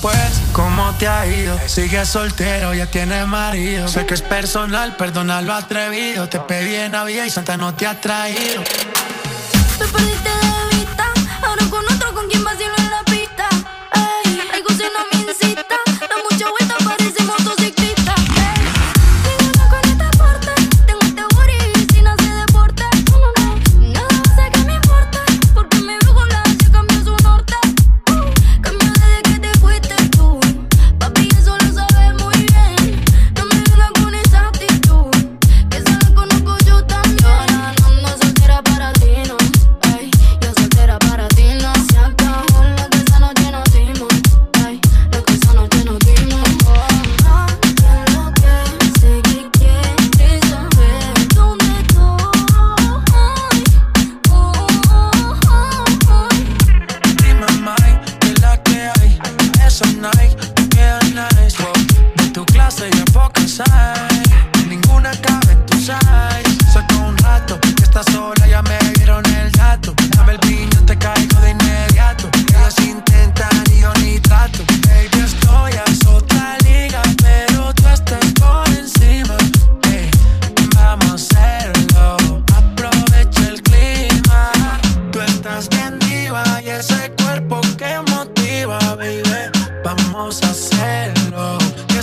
[0.00, 0.40] Pues?
[0.52, 1.58] ¿Cómo te ha ido?
[1.66, 3.86] Sigues soltero, ya tienes marido.
[3.88, 6.28] Sé que es personal, perdona lo atrevido.
[6.28, 8.62] Te pedí en Navidad y Santa no te ha traído.
[9.78, 10.55] De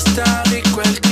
[0.05, 0.43] hacerlo.
[0.73, 1.02] Que está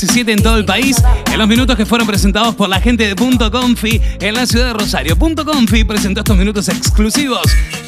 [0.00, 0.96] 17 en todo el país,
[1.30, 4.68] en los minutos que fueron presentados por la gente de Punto Confi en la ciudad
[4.68, 5.14] de Rosario.
[5.14, 7.42] Punto Confi presentó estos minutos exclusivos,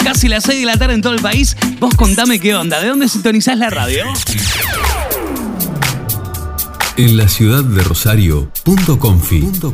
[0.05, 1.57] casi las 6 de la tarde en todo el país.
[1.81, 4.05] Vos contame qué onda, ¿de dónde sintonizás la radio?
[6.99, 9.41] En la ciudad de Rosario, Punto Confi.
[9.41, 9.73] Punto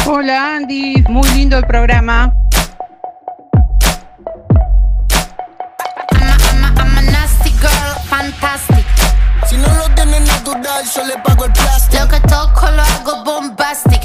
[0.06, 2.34] Hola Andy, muy lindo el programa.
[6.10, 8.84] I'm a nasty girl, fantastic.
[9.46, 12.02] Si no lo tienes natural, yo le pago el plástico.
[12.02, 14.02] Lo que toco lo hago bombastic.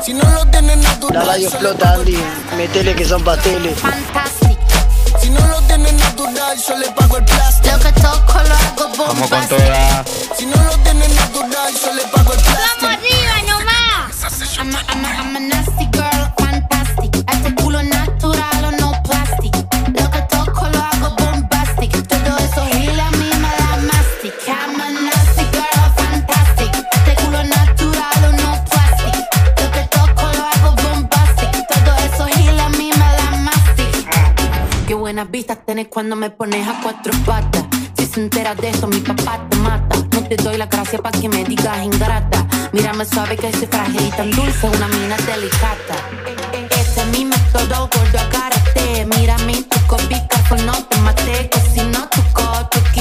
[0.00, 2.16] Si no lo tienes natural, La radio explota, Andy.
[2.56, 3.76] Metele que son pasteles.
[3.80, 4.61] Fantastic.
[5.20, 7.76] Si no lo tienes natural, yo le pago el plástico.
[7.76, 10.04] Lo que toco lo hago Vamos con toda.
[10.36, 12.86] Si no lo tienes natural, yo le pago el plástico.
[12.86, 14.58] arriba nomás!
[14.58, 17.61] I'm a, I'm a, I'm a nasty girl, fantastic.
[35.22, 37.64] Buenas vistas tenés cuando me pones a cuatro patas.
[37.96, 39.96] Si se entera de eso, mi papá te mata.
[40.12, 42.46] No te doy la gracia para que me digas ingrata.
[42.72, 45.94] Mírame suave que soy frágil y tan dulce, una mina delicata.
[46.52, 49.06] Este es mi método, gordo, agárrate.
[49.16, 51.48] Mírame, tu copica, no te maté.
[51.50, 52.20] Que si no, tu
[52.70, 52.91] truquito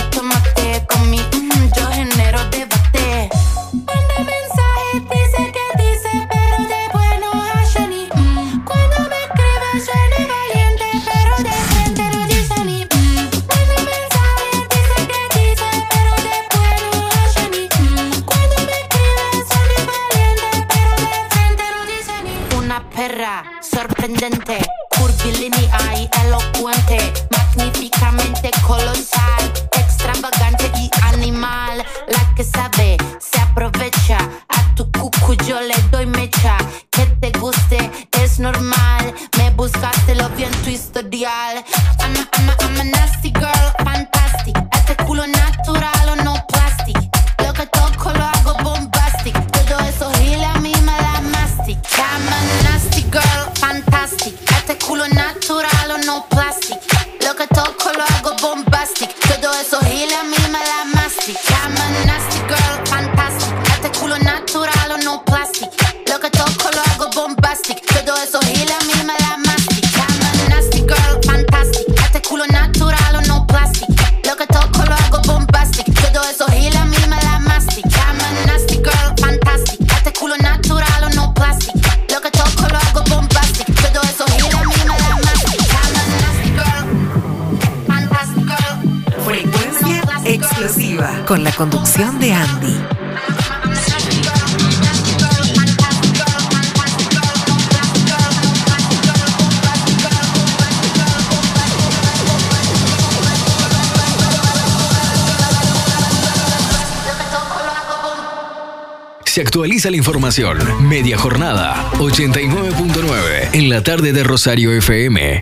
[110.79, 115.41] Media jornada 89.9 en la tarde de Rosario FM.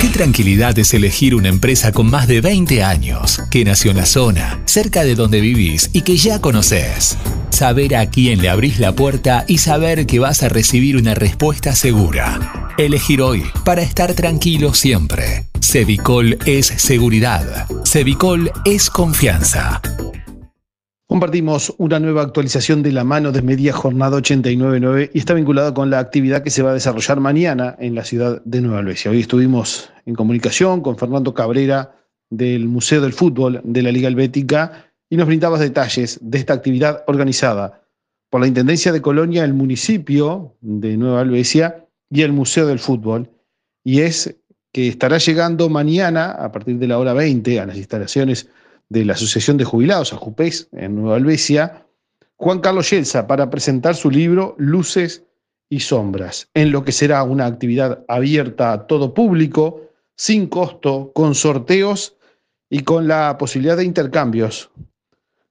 [0.00, 4.06] Qué tranquilidad es elegir una empresa con más de 20 años, que nació en la
[4.06, 7.16] zona, cerca de donde vivís y que ya conoces.
[7.50, 11.76] Saber a quién le abrís la puerta y saber que vas a recibir una respuesta
[11.76, 12.72] segura.
[12.78, 15.46] Elegir hoy para estar tranquilo siempre.
[15.60, 17.68] Cevicol es seguridad.
[17.84, 19.80] Cevicol es confianza.
[21.20, 25.90] Compartimos una nueva actualización de la mano de Media Jornada 899 y está vinculada con
[25.90, 29.10] la actividad que se va a desarrollar mañana en la ciudad de Nueva Albesia.
[29.10, 31.94] Hoy estuvimos en comunicación con Fernando Cabrera
[32.30, 37.04] del Museo del Fútbol de la Liga Helvética y nos brindaba detalles de esta actividad
[37.06, 37.82] organizada
[38.30, 43.28] por la Intendencia de Colonia, el municipio de Nueva Albesia y el Museo del Fútbol.
[43.84, 44.38] Y es
[44.72, 48.48] que estará llegando mañana, a partir de la hora 20, a las instalaciones
[48.90, 51.86] de la Asociación de Jubilados, AJUPES, en Nueva Albesia,
[52.36, 55.24] Juan Carlos Yelsa para presentar su libro Luces
[55.70, 59.80] y Sombras, en lo que será una actividad abierta a todo público,
[60.16, 62.16] sin costo, con sorteos
[62.68, 64.70] y con la posibilidad de intercambios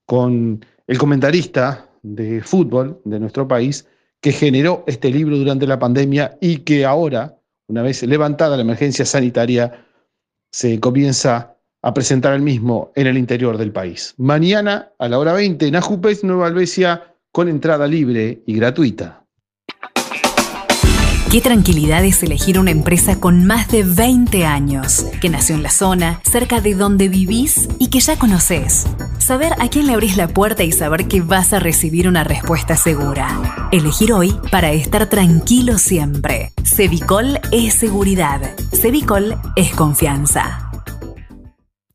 [0.10, 3.88] con el comentarista de fútbol de nuestro país
[4.20, 7.38] que generó este libro durante la pandemia y que ahora,
[7.68, 9.86] una vez levantada la emergencia sanitaria,
[10.52, 14.14] se comienza a presentar el mismo en el interior del país.
[14.18, 19.26] Mañana a la hora 20 en Ajupes, Nueva Albesia, con entrada libre y gratuita.
[21.32, 25.70] Qué tranquilidad es elegir una empresa con más de 20 años, que nació en la
[25.70, 28.88] zona, cerca de donde vivís y que ya conoces.
[29.20, 32.76] Saber a quién le abrís la puerta y saber que vas a recibir una respuesta
[32.78, 33.70] segura.
[33.72, 36.52] Elegir hoy para estar tranquilo siempre.
[36.64, 38.42] Cevicol es seguridad.
[38.74, 40.69] Cevicol es confianza.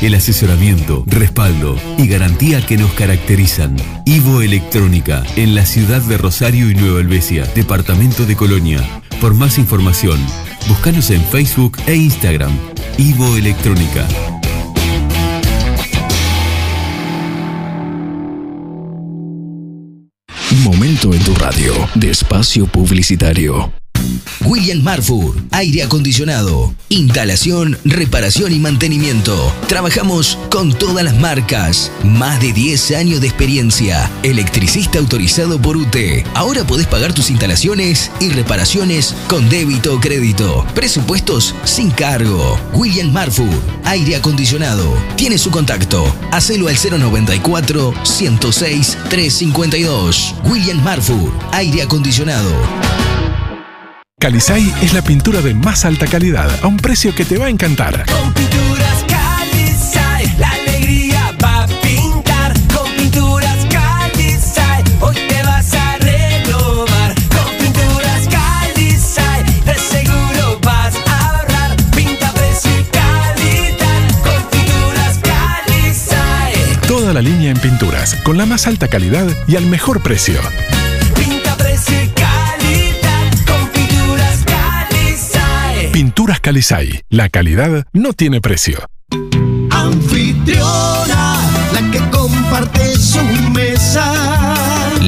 [0.00, 3.74] El asesoramiento, respaldo y garantía que nos caracterizan.
[4.04, 8.80] Ivo Electrónica, en la ciudad de Rosario y Nueva Helvecia, departamento de Colonia.
[9.20, 10.24] Por más información,
[10.68, 12.56] búscanos en Facebook e Instagram.
[12.96, 14.06] Ivo Electrónica.
[20.62, 23.77] Momento en tu radio de espacio publicitario.
[24.44, 29.52] William Marfur, aire acondicionado, instalación, reparación y mantenimiento.
[29.66, 31.92] Trabajamos con todas las marcas.
[32.02, 34.10] Más de 10 años de experiencia.
[34.22, 36.24] Electricista autorizado por UTE.
[36.34, 40.64] Ahora podés pagar tus instalaciones y reparaciones con débito o crédito.
[40.74, 42.58] Presupuestos sin cargo.
[42.72, 43.48] William Marfur,
[43.84, 44.96] aire acondicionado.
[45.16, 46.04] Tiene su contacto.
[46.32, 50.34] Hacelo al 094 106 352.
[50.44, 52.50] William Marfur, aire acondicionado.
[54.20, 57.50] Calisay es la pintura de más alta calidad a un precio que te va a
[57.50, 58.04] encantar.
[58.06, 62.52] Con pinturas Calisay, la alegría va a pintar.
[62.74, 67.14] Con pinturas Calisay, hoy te vas a renovar.
[67.14, 71.76] Con pinturas Calisay, de seguro vas a ahorrar.
[71.94, 74.02] Pinta, precio y calidad.
[74.24, 76.88] Con pinturas Calisay.
[76.88, 80.40] Toda la línea en pinturas, con la más alta calidad y al mejor precio.
[81.14, 82.17] Pinta, precio y calidad.
[85.98, 87.02] Pinturas Calisay.
[87.08, 88.88] La calidad no tiene precio.
[89.72, 91.40] Anfitriona,
[91.72, 93.20] la que comparte su
[93.50, 94.57] mesa.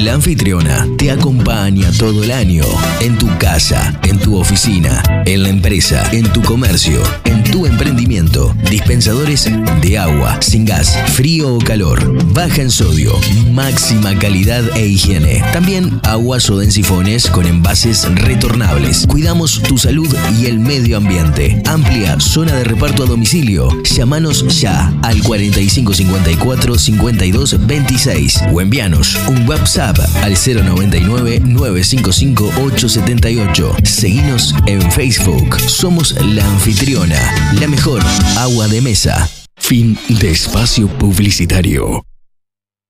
[0.00, 2.64] La anfitriona te acompaña todo el año,
[3.00, 8.56] en tu casa, en tu oficina, en la empresa, en tu comercio, en tu emprendimiento.
[8.70, 9.50] Dispensadores
[9.82, 13.12] de agua, sin gas, frío o calor, baja en sodio,
[13.52, 15.44] máxima calidad e higiene.
[15.52, 19.06] También aguas o en sifones con envases retornables.
[19.06, 20.08] Cuidamos tu salud
[20.40, 21.62] y el medio ambiente.
[21.66, 23.68] Amplia zona de reparto a domicilio.
[23.82, 29.89] Llámanos ya al 4554 52 26 o envíanos un WhatsApp
[30.22, 33.76] al 099 955 878.
[33.84, 35.58] Seguinos en Facebook.
[35.60, 38.02] Somos la anfitriona, la mejor
[38.38, 39.28] agua de mesa.
[39.56, 42.04] Fin de espacio publicitario.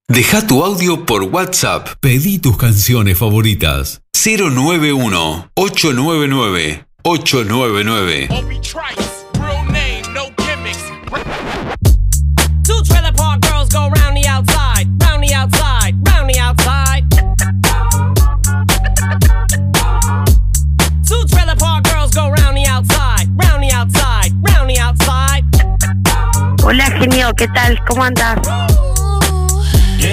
[0.08, 1.88] Deja tu audio por WhatsApp.
[2.00, 4.02] Pedí tus canciones favoritas.
[4.12, 9.19] 091 899 899.
[26.70, 27.76] Hola, genio, ¿qué tal?
[27.84, 28.38] ¿Cómo andas?
[29.98, 30.08] Yo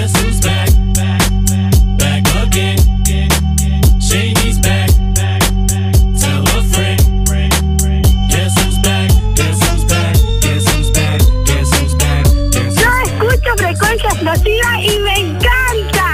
[13.04, 16.06] escucho frecuencia explosiva y me encanta.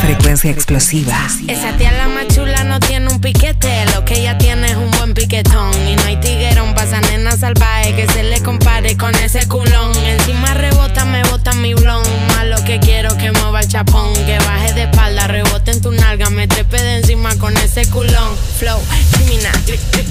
[0.00, 1.26] Frecuencia explosiva.
[1.46, 2.39] Esa tía la macho
[2.80, 5.70] tiene un piquete, lo que ella tiene es un buen piquetón.
[5.88, 9.96] Y no hay tiguerón, pasa nena salvaje que se le compare con ese culón.
[10.04, 12.02] Encima rebota, me bota mi blon.
[12.28, 15.92] Más lo que quiero que mueva el chapón, que baje de espalda, rebote en tu
[15.92, 18.36] nalga, me trepe de encima con ese culón.
[18.58, 18.80] Flow,
[19.12, 19.52] criminal,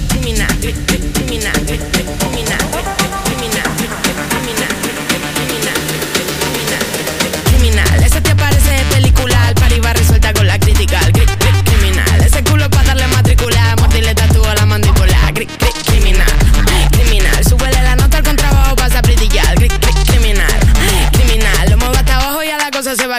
[0.08, 2.99] criminal, criminal, criminal,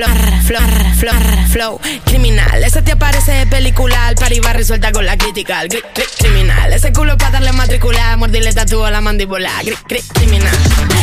[0.00, 0.42] Llamar.
[0.42, 2.64] Flor, flor, flor, flow, criminal.
[2.64, 4.16] Ese te aparece de película, al
[4.52, 5.62] resuelta con la crítica.
[5.64, 5.82] Gri,
[6.18, 6.72] criminal.
[6.72, 9.50] Ese culo pa' darle matrícula, mordirle tatúo a la mandíbula.
[9.62, 10.56] Gri, criminal,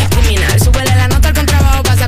[0.10, 0.60] criminal.
[0.60, 2.08] Súbele la nota al contrabajo, vas a.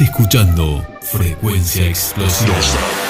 [0.00, 3.05] Escuchando Frecuencia Explosiva.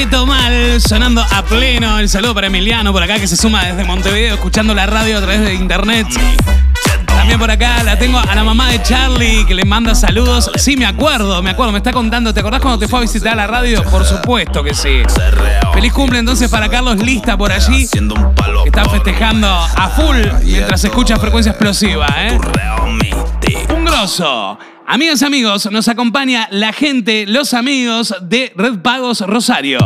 [0.00, 1.98] Cheto Mal, sonando a pleno.
[1.98, 5.20] El saludo para Emiliano por acá que se suma desde Montevideo, escuchando la radio a
[5.20, 6.06] través de internet.
[7.04, 10.50] También por acá la tengo a la mamá de Charlie que le manda saludos.
[10.54, 12.32] Sí, me acuerdo, me acuerdo, me está contando.
[12.32, 13.82] ¿Te acordás cuando te fue a visitar la radio?
[13.90, 15.02] Por supuesto que sí.
[15.74, 17.86] Feliz cumple entonces para Carlos Lista por allí.
[17.86, 22.38] Que está festejando a full mientras escucha frecuencia explosiva, ¿eh?
[23.68, 24.58] Un grosso.
[24.92, 29.78] Amigas y amigos, nos acompaña la gente, los amigos de Red Pagos Rosario.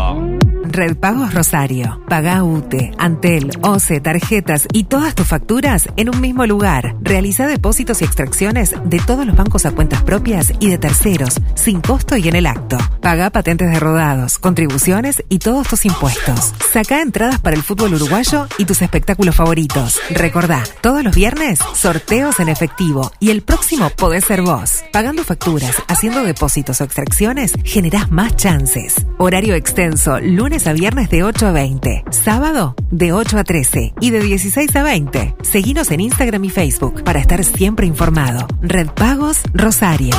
[0.63, 2.01] Red Pagos Rosario.
[2.09, 6.97] Paga UTE, Antel, OCE, tarjetas y todas tus facturas en un mismo lugar.
[7.03, 11.83] Realiza depósitos y extracciones de todos los bancos a cuentas propias y de terceros, sin
[11.83, 12.79] costo y en el acto.
[13.05, 16.55] Paga patentes de rodados, contribuciones y todos tus impuestos.
[16.73, 20.01] Saca entradas para el fútbol uruguayo y tus espectáculos favoritos.
[20.09, 24.85] Recordá, todos los viernes, sorteos en efectivo y el próximo podés ser vos.
[24.91, 28.95] Pagando facturas, haciendo depósitos o extracciones, generás más chances.
[29.19, 32.05] Horario extenso, lunes a viernes de 8 a 20.
[32.09, 33.93] Sábado, de 8 a 13.
[34.01, 35.35] Y de 16 a 20.
[35.43, 38.47] Seguinos en Instagram y Facebook para estar siempre informado.
[38.63, 40.17] Red Pagos Rosario.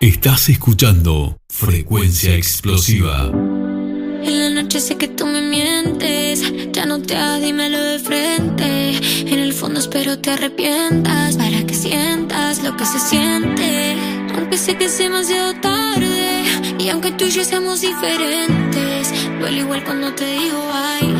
[0.00, 3.30] Estás escuchando Frecuencia Explosiva.
[3.32, 6.42] En la noche sé que tú me mientes.
[6.72, 8.98] Ya no te hagas, dímelo de frente.
[9.20, 11.38] En el fondo espero te arrepientas.
[11.38, 13.96] Para que sientas lo que se siente.
[14.36, 16.42] Aunque sé que es demasiado tarde.
[16.78, 19.14] Y aunque tú y yo seamos diferentes.
[19.40, 21.14] Duele igual cuando te digo ay.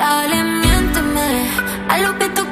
[0.00, 1.50] Dale, miénteme.
[1.88, 2.45] A lo que tú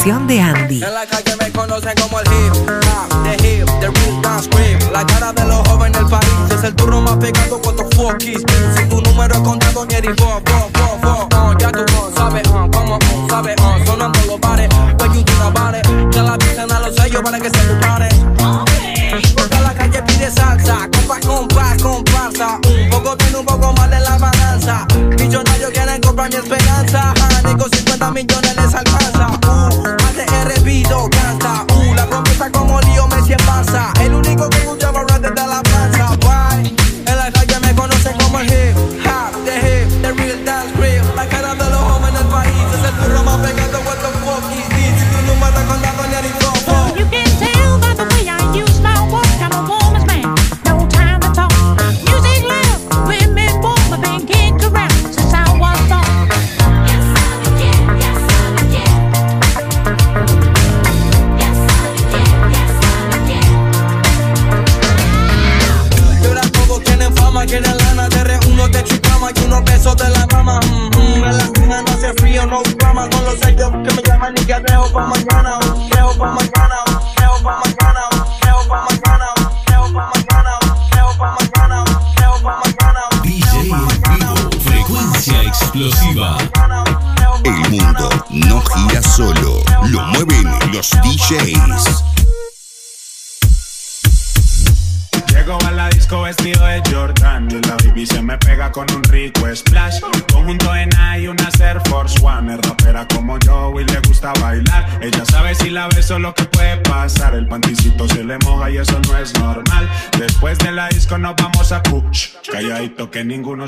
[0.00, 0.82] producción de Andy.
[0.82, 2.52] En la calle me conocen como el hip
[3.22, 4.80] the hip, the real dance creep.
[4.92, 8.42] La cara de los jóvenes del país es el turno más pegado con tus fuckies.
[8.76, 10.49] Si tu número es contado ni eres Bob.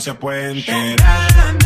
[0.03, 1.62] Se puede enterar.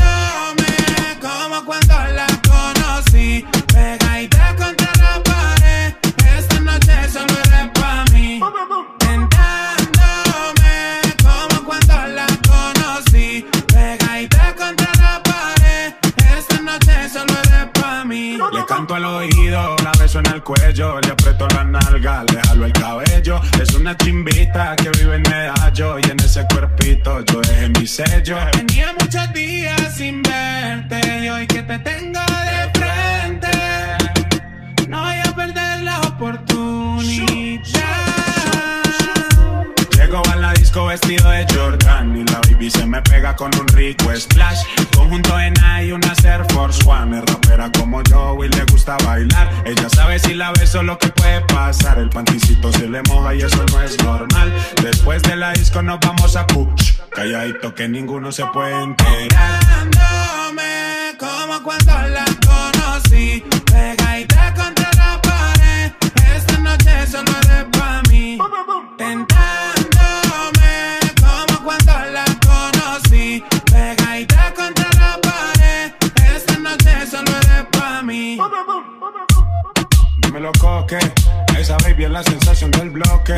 [57.89, 59.95] Ninguno se puede enterar.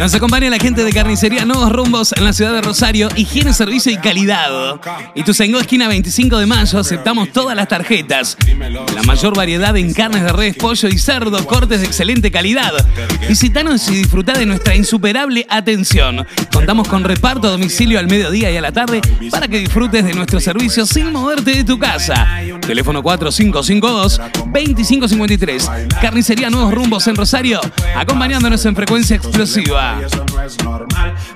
[0.08, 3.10] Nos acompaña la gente de Carnicería Nuevos Rumbos en la ciudad de Rosario.
[3.14, 4.80] Higiene, servicio y calidad.
[5.14, 8.38] Y tu esquina 25 de mayo, aceptamos todas las tarjetas.
[8.94, 12.72] La mayor variedad en carnes de res, pollo y cerdo, cortes de excelente calidad.
[13.28, 16.26] Visítanos y disfruta de nuestra insuperable atención.
[16.54, 20.14] Contamos con reparto a domicilio al mediodía y a la tarde para que disfrutes de
[20.14, 22.40] nuestro servicio sin moverte de tu casa.
[22.68, 26.00] Teléfono 4552-2553.
[26.02, 27.62] Carnicería Nuevos Rumbos en Rosario,
[27.96, 29.98] acompañándonos en frecuencia explosiva.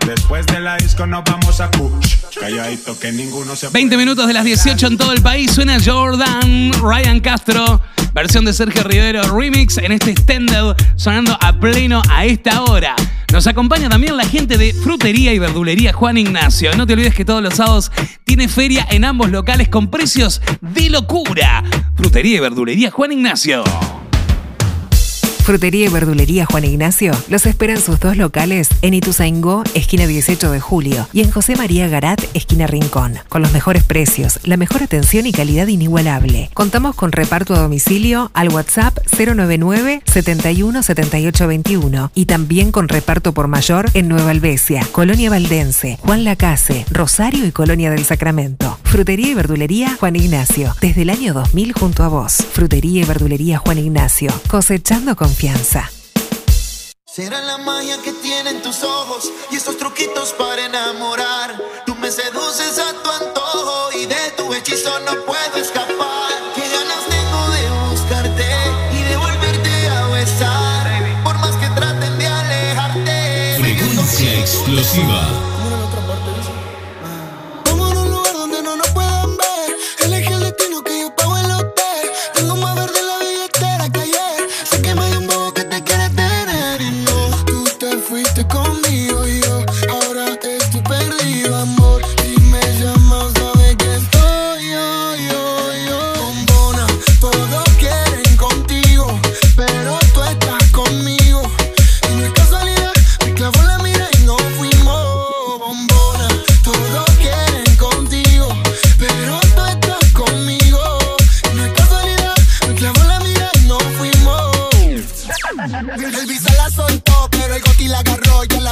[0.07, 2.17] Después de la disco nos vamos a push.
[2.39, 5.53] Calladito que ninguno se 20 minutos de las 18 en todo el país.
[5.53, 7.81] Suena Jordan, Ryan Castro,
[8.13, 12.95] versión de Sergio Rivero Remix en este extended sonando a pleno a esta hora.
[13.33, 16.71] Nos acompaña también la gente de Frutería y Verdulería Juan Ignacio.
[16.77, 17.91] No te olvides que todos los sábados
[18.25, 21.65] tiene feria en ambos locales con precios de locura.
[21.97, 23.65] Frutería y Verdulería Juan Ignacio.
[25.43, 30.61] Frutería y Verdulería Juan Ignacio los esperan sus dos locales en Ituzaingó, esquina 18 de
[30.61, 35.27] julio, y en José María Garat, esquina Rincón, con los mejores precios, la mejor atención
[35.27, 36.49] y calidad inigualable.
[36.55, 43.35] Contamos con reparto a domicilio al WhatsApp 099 71 78 21 y también con reparto
[43.35, 48.79] por mayor en Nueva Albesia, Colonia Valdense, Juan Lacase, Rosario y Colonia del Sacramento.
[48.85, 52.45] Frutería y Verdulería Juan Ignacio, desde el año 2000 junto a vos.
[52.53, 55.91] Frutería y Verdulería Juan Ignacio, cosechando confianza.
[57.07, 61.59] Será la magia que tienen tus ojos y esos truquitos para enamorar.
[61.87, 66.33] Tú me seduces a tu antojo y de tu hechizo no puedo escapar.
[66.55, 68.47] Qué ganas tengo de buscarte
[68.99, 71.23] y de volverte a besar.
[71.25, 73.57] Por más que traten de alejarte.
[73.59, 75.52] Frecuencia explosiva.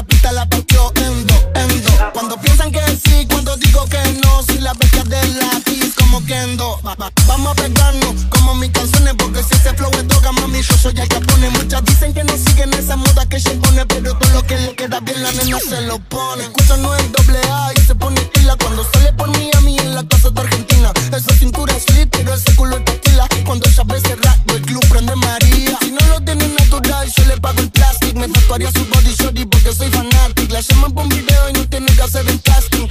[0.01, 1.91] La pista la partió endo, endo.
[2.15, 6.81] Cuando piensan que sí, cuando digo que no, si la bestia de lápiz como Kendo.
[6.87, 10.63] Va- va- Vamos a pegarnos como mis canciones, porque si ese flow es droga, mami,
[10.63, 11.51] yo soy el que pone.
[11.51, 14.75] Muchas dicen que no siguen esa moda que se pone, pero todo lo que le
[14.77, 16.45] queda bien la nena se lo pone.
[16.45, 19.77] Escucha no es doble A y se pone pila cuando sale por mí a mí
[19.79, 20.93] en la casa de Argentina.
[21.13, 23.27] Esa cintura es lit, pero ese culo es tequila.
[23.45, 25.77] Cuando ella ve ese rato, el club prende María.
[25.81, 28.19] Si no lo tiene natural, yo le pago el plástico.
[28.21, 30.53] Me tatuaría su body shorty porque soy fanático.
[30.55, 32.87] La llaman por un video y no tiene que hacer el casting.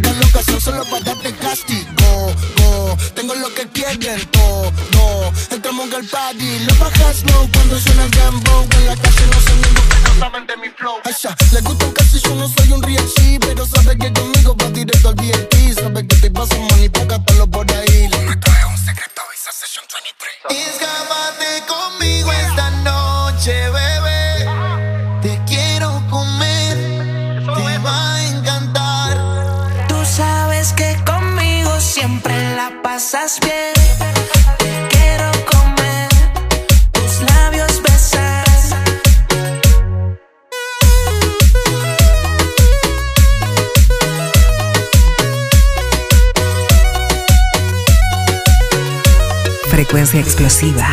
[0.00, 2.32] Castiga la ocasión solo para darte castigo.
[2.56, 2.96] Go.
[3.14, 5.32] Tengo lo que quieren todo.
[5.50, 8.66] Entramos al party, lo bajas no cuando suena el dembow.
[8.76, 10.96] En la calle no niños que no saben de mi flow.
[11.22, 14.70] Ya, le gusta casi yo no soy un real G, pero sabe que conmigo va
[14.70, 15.74] directo al VIP.
[15.74, 18.08] Sabe que te paso money, págatelo por ahí.
[18.08, 19.84] Lo nuestro es un secreto, Visa Session
[20.48, 20.74] 23.
[20.74, 24.17] Escápate conmigo esta noche, bebé.
[32.28, 33.72] Siempre la pasas bien.
[34.90, 36.08] Quiero comer,
[36.92, 38.44] tus labios besar.
[49.70, 50.88] Frecuencia explosiva.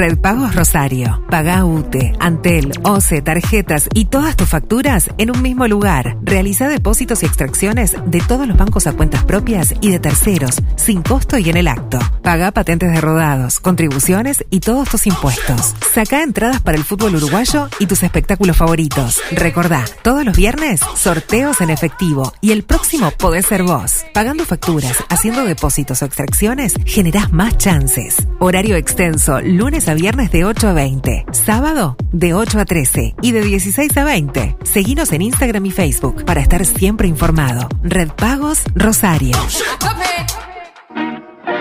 [0.00, 1.22] Red Pagos Rosario.
[1.28, 6.16] Paga UTE, Antel, OCE, tarjetas y todas tus facturas en un mismo lugar.
[6.22, 11.02] Realiza depósitos y extracciones de todos los bancos a cuentas propias y de terceros, sin
[11.02, 11.98] costo y en el acto.
[12.22, 15.74] Paga patentes de rodados, contribuciones y todos tus impuestos.
[15.92, 19.20] Saca entradas para el fútbol uruguayo y tus espectáculos favoritos.
[19.32, 24.06] Recordá, todos los viernes, sorteos en efectivo y el próximo podés ser vos.
[24.14, 28.16] Pagando facturas, haciendo depósitos o extracciones, generás más chances.
[28.42, 33.32] Horario extenso, lunes a viernes de 8 a 20, sábado de 8 a 13 y
[33.32, 34.56] de 16 a 20.
[34.64, 37.68] Seguinos en Instagram y Facebook para estar siempre informado.
[37.82, 39.36] Red Pagos Rosario.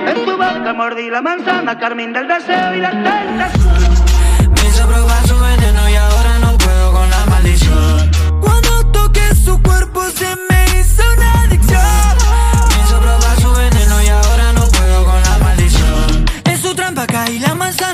[0.07, 3.99] En tu boca mordí la manzana, Carmen del deseo y la tentación.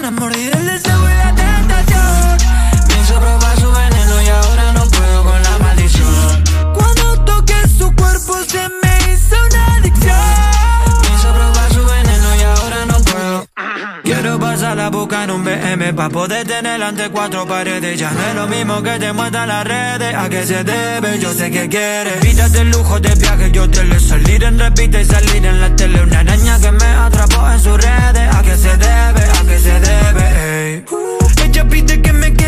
[0.05, 0.54] La
[15.35, 17.99] un BM pa' poder tener ante cuatro paredes.
[17.99, 20.15] Ya no es lo mismo que te muestran las redes.
[20.15, 21.19] ¿A qué se debe?
[21.19, 22.19] Yo sé que quieres.
[22.21, 25.75] Quítate el lujo de viaje, yo te le salir en repite y salir en la
[25.75, 26.01] tele.
[26.01, 28.35] Una araña que me atrapó en sus redes.
[28.35, 29.23] ¿A qué se debe?
[29.39, 30.73] ¿A qué se debe?
[30.73, 30.85] Ey.
[31.43, 32.44] Ella pide que me quede.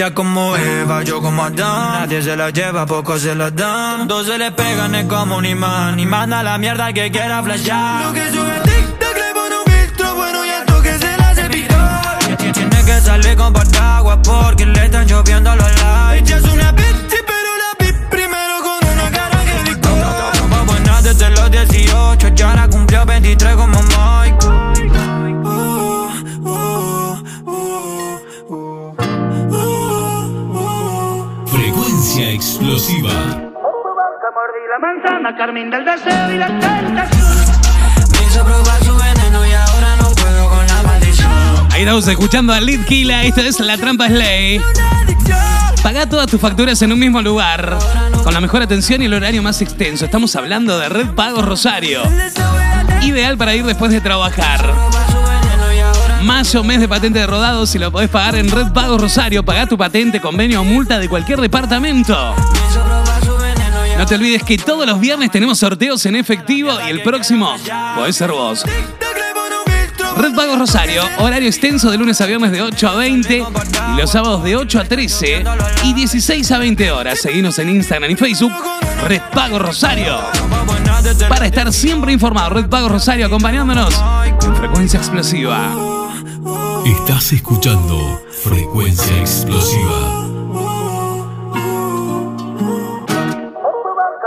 [0.00, 2.00] Ella como Eva, yo como Adán.
[2.00, 4.08] Nadie se la lleva, pocos se la dan.
[4.08, 6.00] Dos se le pegan, es como un imán.
[6.00, 8.06] Y manda la mierda al que quiera flashear.
[8.06, 11.28] Lo que sube a TikTok le pone un filtro bueno y al toque se la
[11.28, 12.18] hace picar.
[12.54, 16.24] Tiene que salir con paraguas porque le están lloviendo los likes.
[16.24, 19.80] Ella es una bitch, pero la vi primero con una cara que.
[20.40, 24.19] Como buena desde los 18, ya la cumplió 23 como Mike.
[32.30, 33.10] Explosiva.
[34.32, 37.38] Mordí la manzana, Carmen del deseo y la tentación.
[38.12, 41.28] Me hizo probar su veneno y ahora no puedo con la maldición.
[41.72, 43.24] Ahí estamos escuchando a Lid Kila.
[43.24, 44.60] Esto es La Trampa Slay.
[45.82, 47.76] Paga todas tus facturas en un mismo lugar.
[48.22, 50.04] Con la mejor atención y el horario más extenso.
[50.04, 52.02] Estamos hablando de Red Pagos Rosario.
[53.02, 54.72] Ideal para ir después de trabajar.
[56.30, 59.66] Mayo, mes de patente de rodado, si lo podés pagar en Red Pagos Rosario, pagá
[59.66, 62.36] tu patente, convenio o multa de cualquier departamento.
[63.98, 67.56] No te olvides que todos los viernes tenemos sorteos en efectivo y el próximo
[67.96, 68.64] podés ser vos.
[70.18, 74.12] Red Pagos Rosario, horario extenso de lunes a viernes de 8 a 20 y los
[74.12, 75.44] sábados de 8 a 13
[75.82, 77.18] y 16 a 20 horas.
[77.18, 78.52] Seguinos en Instagram y Facebook,
[79.08, 80.20] Red Pagos Rosario.
[81.28, 83.92] Para estar siempre informado, Red Pagos Rosario acompañándonos
[84.46, 85.99] en frecuencia explosiva.
[86.84, 87.96] Estás escuchando
[88.30, 90.26] Frecuencia explosiva.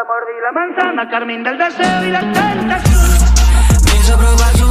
[0.05, 3.01] Mordí la manzana, Carmín del deseo y la tentación.
[3.85, 4.62] Me hizo probar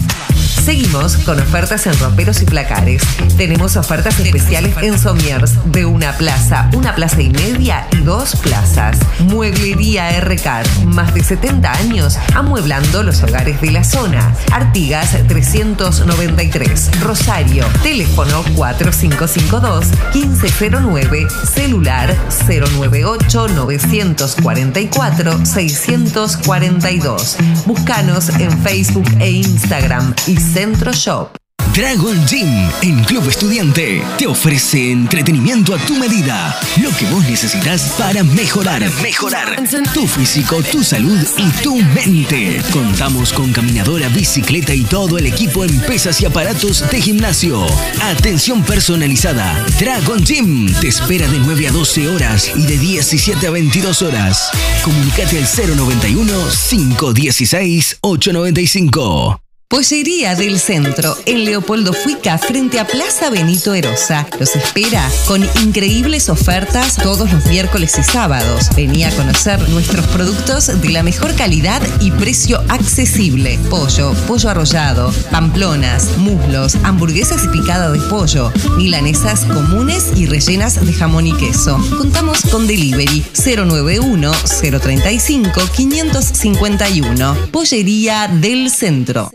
[0.64, 3.02] Seguimos con ofertas en romperos y placares.
[3.36, 8.97] Tenemos ofertas especiales en somiers de una plaza, una plaza y media y dos plazas.
[9.19, 14.32] Mueblería RK, más de 70 años amueblando los hogares de la zona.
[14.52, 27.36] Artigas 393, Rosario, teléfono 4552-1509, celular 098 944 642.
[27.66, 31.41] Búscanos en Facebook e Instagram y Centro Shop.
[31.74, 36.55] Dragon Gym en Club Estudiante te ofrece entretenimiento a tu medida.
[36.82, 39.57] Lo que vos necesitas para mejorar, mejorar
[39.94, 42.61] tu físico, tu salud y tu mente.
[42.70, 47.66] Contamos con caminadora, bicicleta y todo el equipo en pesas y aparatos de gimnasio.
[48.03, 49.65] Atención personalizada.
[49.81, 54.51] Dragon Gym te espera de 9 a 12 horas y de 17 a 22 horas.
[54.85, 56.32] Comunicate al 091
[56.69, 59.41] 516 895.
[59.73, 64.28] Pollería del Centro, en Leopoldo Fuica, frente a Plaza Benito Erosa.
[64.39, 68.69] Los espera con increíbles ofertas todos los miércoles y sábados.
[68.77, 73.59] Vení a conocer nuestros productos de la mejor calidad y precio accesible.
[73.70, 80.93] Pollo, pollo arrollado, pamplonas, muslos, hamburguesas y picada de pollo, milanesas comunes y rellenas de
[80.93, 81.82] jamón y queso.
[81.97, 87.36] Contamos con delivery 091 035 551.
[87.51, 89.32] Pollería del Centro.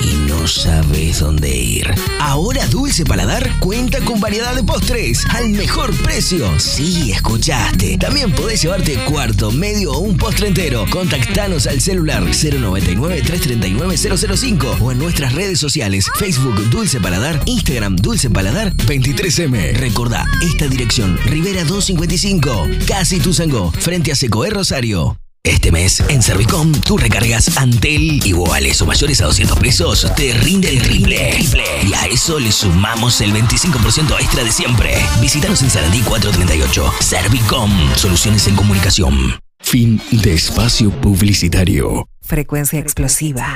[0.02, 1.94] y no sabes dónde ir?
[2.22, 6.58] Ahora Dulce Paladar cuenta con variedad de postres al mejor precio.
[6.58, 7.98] Sí, escuchaste.
[7.98, 10.86] También podés llevarte cuarto, medio o un postre entero.
[10.90, 18.74] Contactanos al celular 099-339-005 o en nuestras redes sociales Facebook Dulce Paladar, Instagram Dulce Paladar
[18.74, 19.74] 23M.
[19.74, 25.20] Recordá esta dirección, Rivera 255, Casi Tuzangó, frente a Secoé Rosario.
[25.44, 30.70] Este mes, en Servicom, tú recargas Antel iguales o mayores a 200 pesos, te rinde
[30.70, 31.38] el triple.
[31.88, 34.96] Y a eso le sumamos el 25% extra de siempre.
[35.22, 36.94] Visítanos en Sarandí 438.
[37.00, 39.40] Servicom, soluciones en comunicación.
[39.60, 42.08] Fin de espacio publicitario.
[42.22, 43.56] Frecuencia explosiva.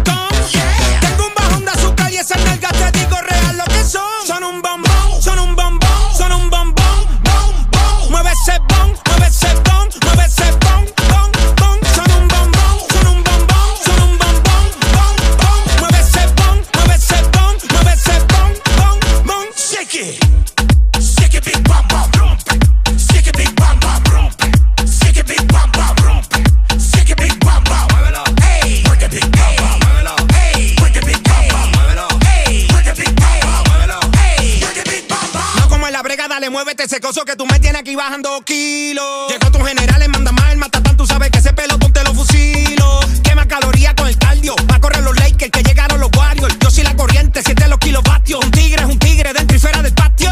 [36.83, 39.29] ese coso que tú me tienes aquí bajando kilos.
[39.29, 42.99] Llegó tu general, le manda más, mata tú sabes que ese pelotón te lo fusilo.
[43.23, 46.57] Quema calorías con el cardio, va a correr los Lakers que llegaron los Warriors.
[46.59, 48.43] Yo soy la corriente, siete los kilovatios.
[48.43, 50.31] Un tigre es un tigre dentro y fuera del patio.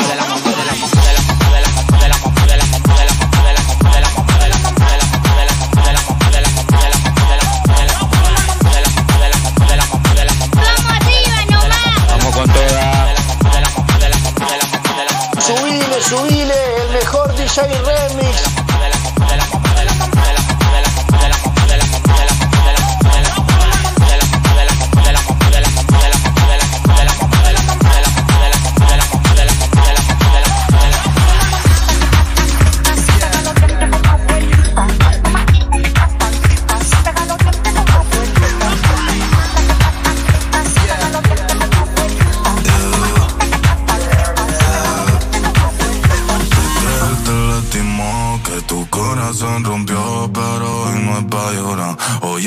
[16.01, 18.60] subile el mejor DJ remix.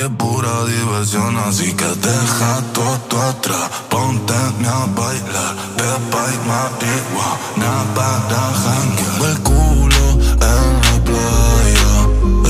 [0.05, 3.71] es pura diversión, así que deja todo atrás.
[3.89, 9.31] Pónteme a bailar, pepa y marihuana para janguear.
[9.31, 10.05] El culo
[10.53, 11.93] en la playa,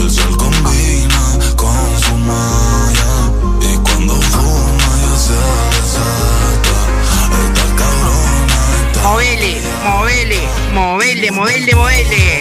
[0.00, 1.22] el sol combina
[1.56, 3.12] con su malla.
[3.60, 5.40] Y cuando fuma ya se
[5.74, 6.78] desata,
[7.44, 8.60] esta cabrona.
[9.02, 9.52] Movele,
[9.84, 10.40] movele,
[10.72, 12.33] movele, movele, movele.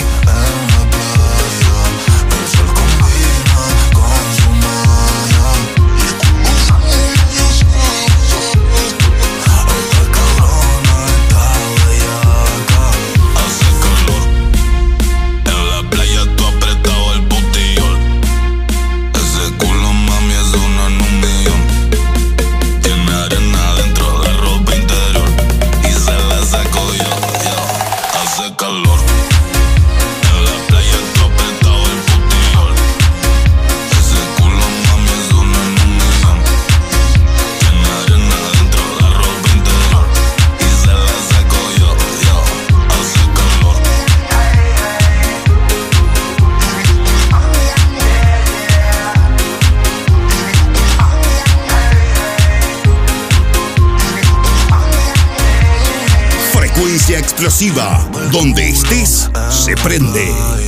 [58.29, 60.62] Donde estés, se prende.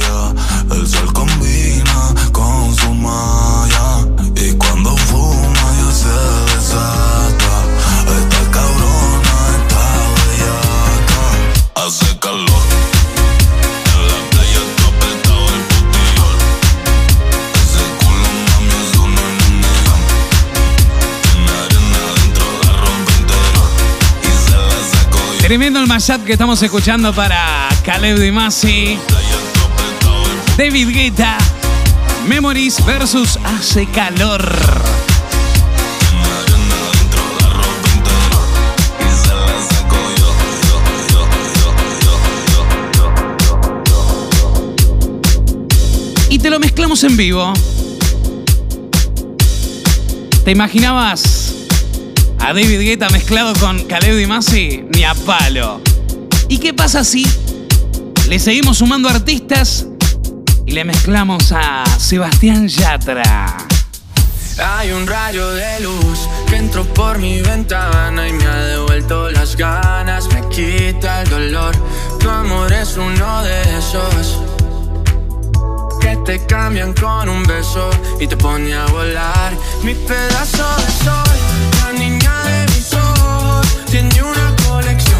[25.46, 28.98] Tremendo el mashup que estamos escuchando para Caleb Dimasi,
[30.58, 31.38] David Guetta,
[32.28, 34.44] Memories versus Hace Calor.
[46.28, 47.54] Y te lo mezclamos en vivo.
[50.44, 51.35] ¿Te imaginabas
[52.46, 55.82] a David Guetta mezclado con Caleb Dimasi, ni a palo.
[56.48, 57.26] ¿Y qué pasa si
[58.30, 59.88] le seguimos sumando artistas
[60.64, 63.58] y le mezclamos a Sebastián Yatra?
[64.64, 69.56] Hay un rayo de luz que entró por mi ventana y me ha devuelto las
[69.56, 71.76] ganas, me quita el dolor.
[72.20, 74.40] Tu amor es uno de esos
[76.00, 77.90] que te cambian con un beso
[78.20, 79.52] y te pone a volar.
[79.82, 81.65] Mi pedazo de sol.
[81.86, 85.15] La niña de mis ojos tiene una colección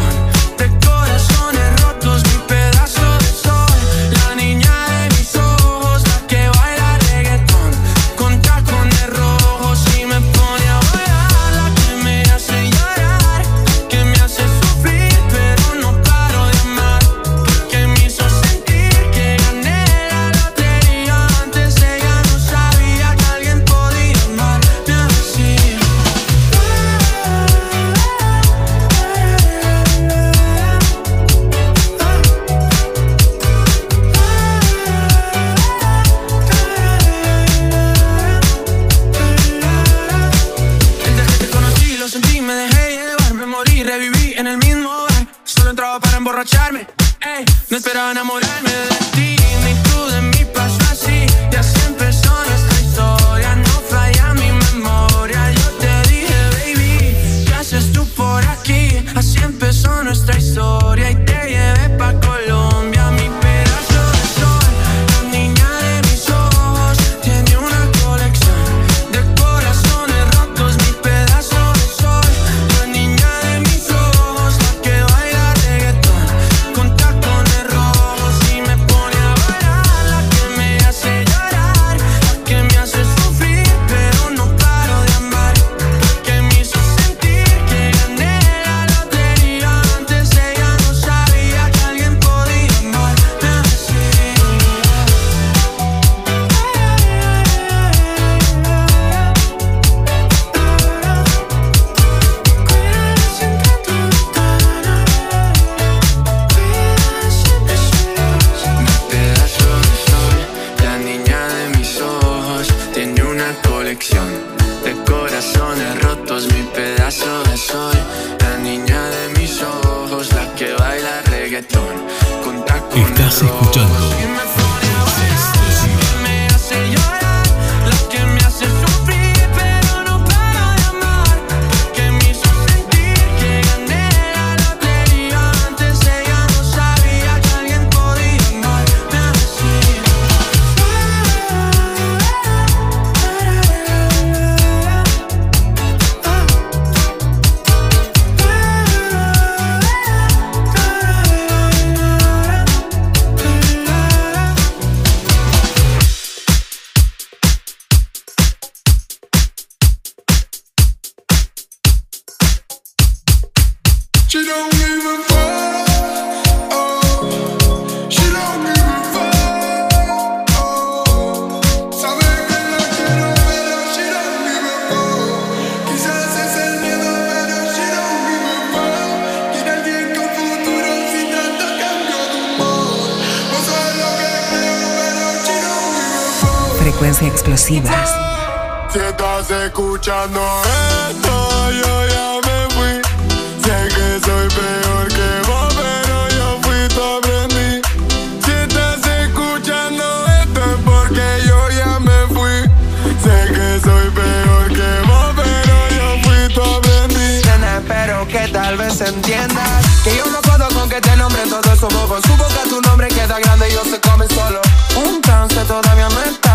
[209.08, 212.80] entiendas Que yo no puedo con que te nombren todos esos bobos Supo que tu
[212.82, 214.60] nombre queda grande y yo se come solo.
[214.96, 216.45] Un trance todavía no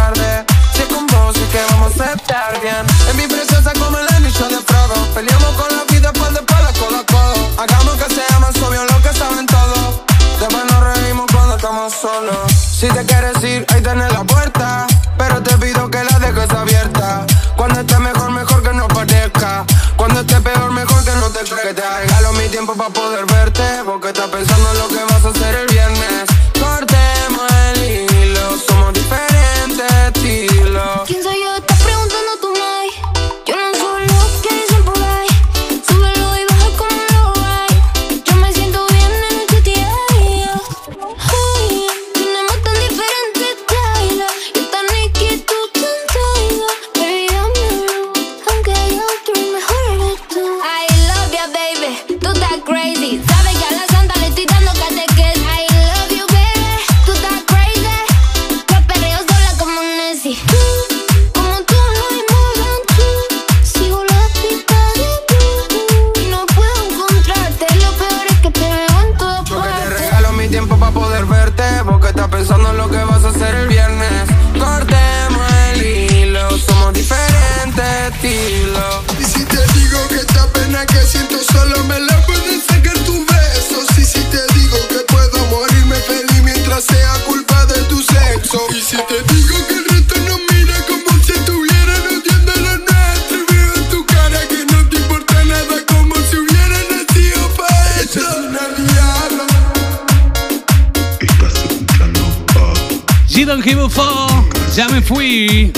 [105.01, 105.71] fui.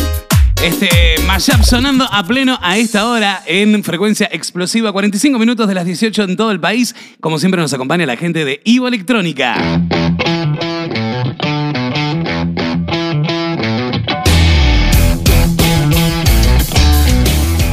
[0.63, 0.89] Este
[1.27, 6.23] mashup sonando a pleno a esta hora en frecuencia explosiva, 45 minutos de las 18
[6.23, 6.95] en todo el país.
[7.19, 9.55] Como siempre nos acompaña la gente de Ivo Electrónica.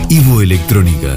[0.09, 1.16] Ivo Electrónica,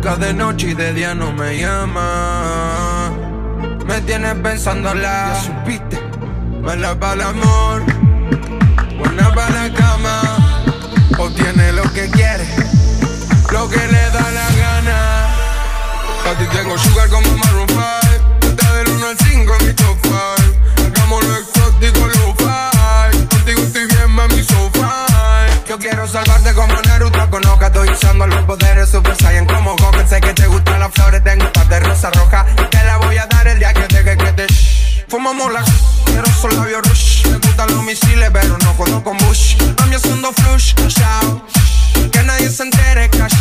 [0.00, 3.10] busca de noche y de día no me llama.
[3.86, 6.00] Me tienes pensándola, ya supiste.
[6.62, 7.82] Mala para el amor,
[8.98, 10.22] buena para la cama.
[11.18, 12.46] Obtiene lo que quiere,
[13.52, 15.26] lo que le da la gana.
[16.30, 17.80] A ti tengo sugar como Maroon 5.
[18.48, 20.16] Está del 1 al 5 en mi top 5.
[20.86, 22.79] Hagamos exótico, lo 5.
[25.70, 30.00] Yo quiero salvarte como Naruto con Oka Estoy usando los poderes Super Saiyan como Goku.
[30.04, 33.16] Sé que te gustan las flores, tengo un par de rosa roja Te la voy
[33.16, 35.04] a dar el día que deje que te shh.
[35.06, 35.62] Fumamos la
[36.06, 37.24] quiero solo labios rush.
[37.28, 39.62] Me gustan los misiles pero no jodo con Bush.
[39.78, 41.44] Mami haciendo flush, shout
[42.10, 43.40] Que nadie se entere, cash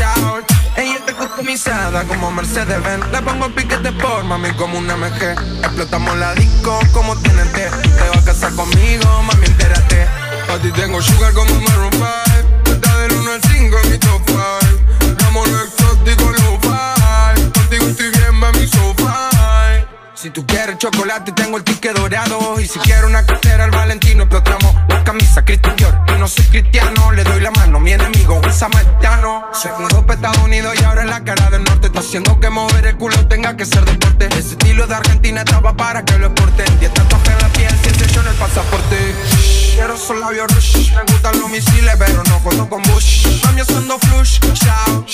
[0.77, 5.31] Ella está customizada como Mercedes Benz Le pongo piquete por mami como una MG
[5.63, 10.99] Explotamos la disco como TNT Te vas a casar conmigo, mami entérate A ti tengo
[10.99, 15.63] sugar como Maroon 5 Está del 1 al 5 en mi top 5 Damos lo
[15.63, 19.85] exótico, lo fi Contigo estoy bien, mami, so fine.
[20.15, 22.59] Si tú quieres chocolate, tengo el ticket dorado.
[22.59, 25.45] Y si quieres una cartera, el Valentino Explotamos la camisa.
[25.45, 27.79] Christian Dior Y no soy cristiano, le doy la mano.
[27.79, 29.51] Mi enemigo, un samaritano.
[29.53, 32.49] Se mudó para Estados Unidos y ahora en la cara del norte Está haciendo que
[32.49, 34.27] mover el culo tenga que ser deporte.
[34.31, 36.79] Ese estilo de Argentina estaba para que lo exporten.
[36.79, 40.91] Diez tatuajes en la piel, cien yo en el pasaporte Quiero solo labios rush.
[40.93, 43.25] Me gustan los misiles, pero no jodo con Bush.
[43.45, 45.07] Haciendo flush, shout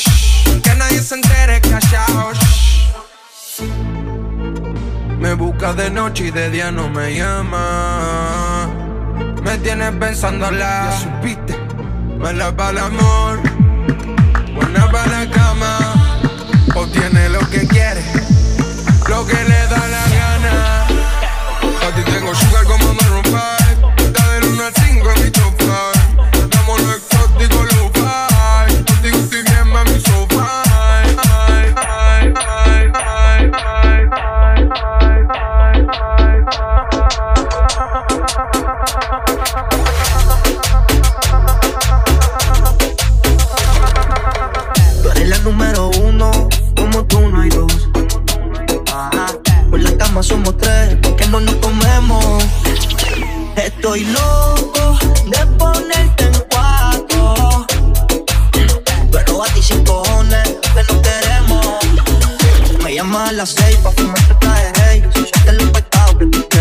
[0.64, 1.62] Que nadie se entere,
[2.18, 2.36] out
[5.20, 8.68] Me busca de noche y de día no me llama.
[9.44, 11.56] Me tienes pensándola Ya supiste.
[12.18, 13.40] Mala para el amor.
[14.56, 15.78] Buena para la cama.
[16.74, 18.04] O tiene lo que quiere.
[19.08, 20.88] Lo que le da la gana.
[21.88, 23.05] A ti tengo sugar como
[50.26, 52.65] somos tres, que no nos comemos.
[53.66, 57.66] Estoy loco de ponerte en cuatro.
[59.12, 61.78] Pero a ti sin cojones, que no queremos.
[62.84, 65.10] Me llamas a las seis pa' fumarte traje.
[65.16, 66.55] Si yo te los pecados que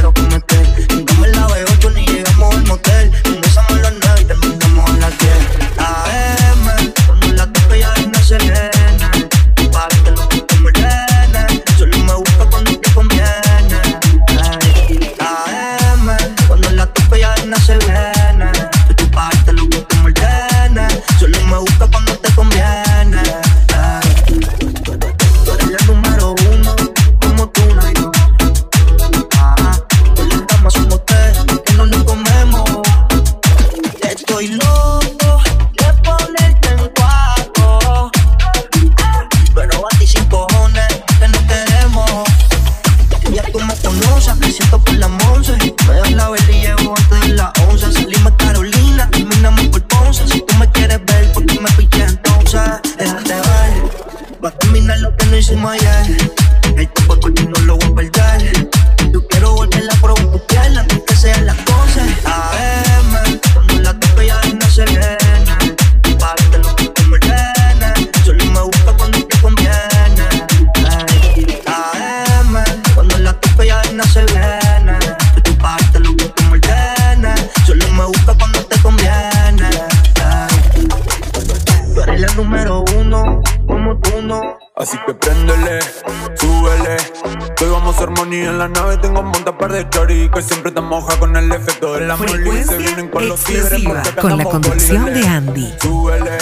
[88.69, 88.97] la nave.
[88.99, 92.17] Tengo un monta par de chori que siempre te moja con el efecto de la
[92.17, 92.65] molly.
[92.65, 93.83] Se vienen con los tigres
[94.21, 95.75] con la conducción de Andy.
[95.81, 96.39] Súbele.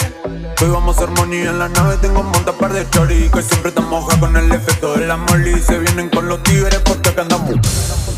[0.61, 1.97] Hoy vamos a hacer money en la nave.
[1.97, 5.17] Tengo un monta par de chori que siempre te moja con el efecto de la
[5.17, 5.59] molly.
[5.61, 7.55] Se vienen con los tigres porque acá andamos.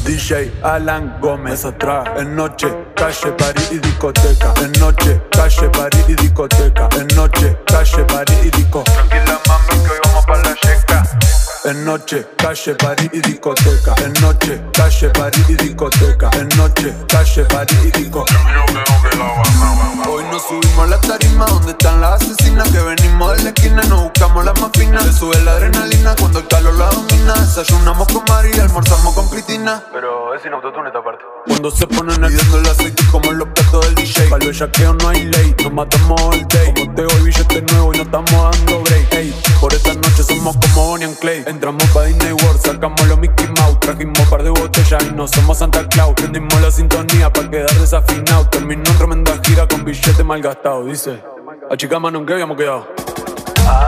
[0.05, 2.07] DJ Alan Gómez atrás.
[2.17, 4.53] En noche, calle, party y discoteca.
[4.61, 6.89] En noche, calle, party y discoteca.
[6.99, 8.83] En noche, calle, party y disco.
[8.83, 10.14] Tranquila mami que hoy vamos.
[11.65, 13.95] En noche, calle, party y discoteca.
[14.05, 16.29] En noche, calle, party y discoteca.
[16.37, 18.23] En noche, calle, party y disco.
[20.07, 23.81] Hoy nos subimos a la tarima donde están las asesinas que venimos de la esquina,
[23.89, 25.03] nos buscamos las más finas.
[25.05, 27.33] Se sube la adrenalina cuando el calor la domina.
[27.33, 29.83] Desayunamos con María, almorzamos con Cristina.
[29.91, 31.23] Pero es sin autotune esta parte.
[31.47, 34.29] Cuando se ponen hirviendo el aceite como en los platos del DJ.
[34.29, 36.73] Para el bellaqueo no hay ley, nos matamos el day.
[36.75, 39.13] Como te hoy billete nuevo y no estamos dando break.
[39.13, 41.43] Ey, por esta noche somos como Bonnie and Clay.
[41.55, 43.79] Entramos pa' Disney World, sacamos los Mickey Mouse.
[43.79, 46.13] Trajimos par de botellas y no somos Santa Claus.
[46.13, 48.49] Prendimos la sintonía para quedar desafinado.
[48.49, 50.83] Terminó en tremenda gira con billete mal gastado.
[50.83, 51.23] Dice,
[51.71, 52.85] a chica mano en que habíamos quedado.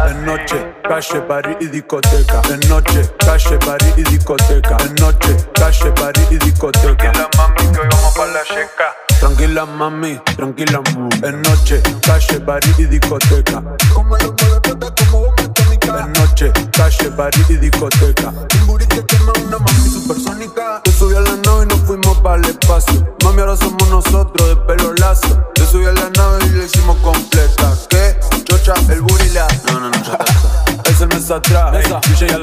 [0.10, 2.42] En noche, calle, party y discoteca.
[2.50, 4.78] En noche, calle, party y discoteca.
[4.86, 6.96] En noche, calle, party y discoteca.
[6.96, 9.07] Tranquila mami, que hoy vamos para la checa.
[9.20, 11.10] Tranquila mami, tranquila mu.
[11.24, 13.64] En noche, calle, party y discoteca.
[13.94, 16.06] Como los molototes, como bomba atómica.
[16.06, 18.30] En noche, calle, party y discoteca.
[18.30, 20.82] Un burrito quema una mami supersónica.
[20.84, 23.16] Te subí a la nave y nos fuimos para el espacio.
[23.24, 25.44] Mami, ahora somos nosotros de pelo lazo.
[25.56, 27.74] Te subí a la nave y la hicimos completa.
[27.90, 28.16] ¿Qué?
[28.44, 29.48] Chocha, el burila.
[29.72, 30.57] No, no, no, ya está.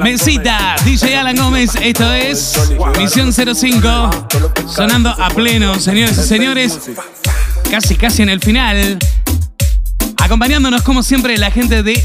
[0.02, 2.54] Mesita, DJ Alan Gómez, esto es
[2.98, 4.28] Misión 05,
[4.68, 6.90] sonando a pleno, señores y señores,
[7.68, 8.98] casi casi en el final,
[10.18, 12.00] acompañándonos como siempre la gente de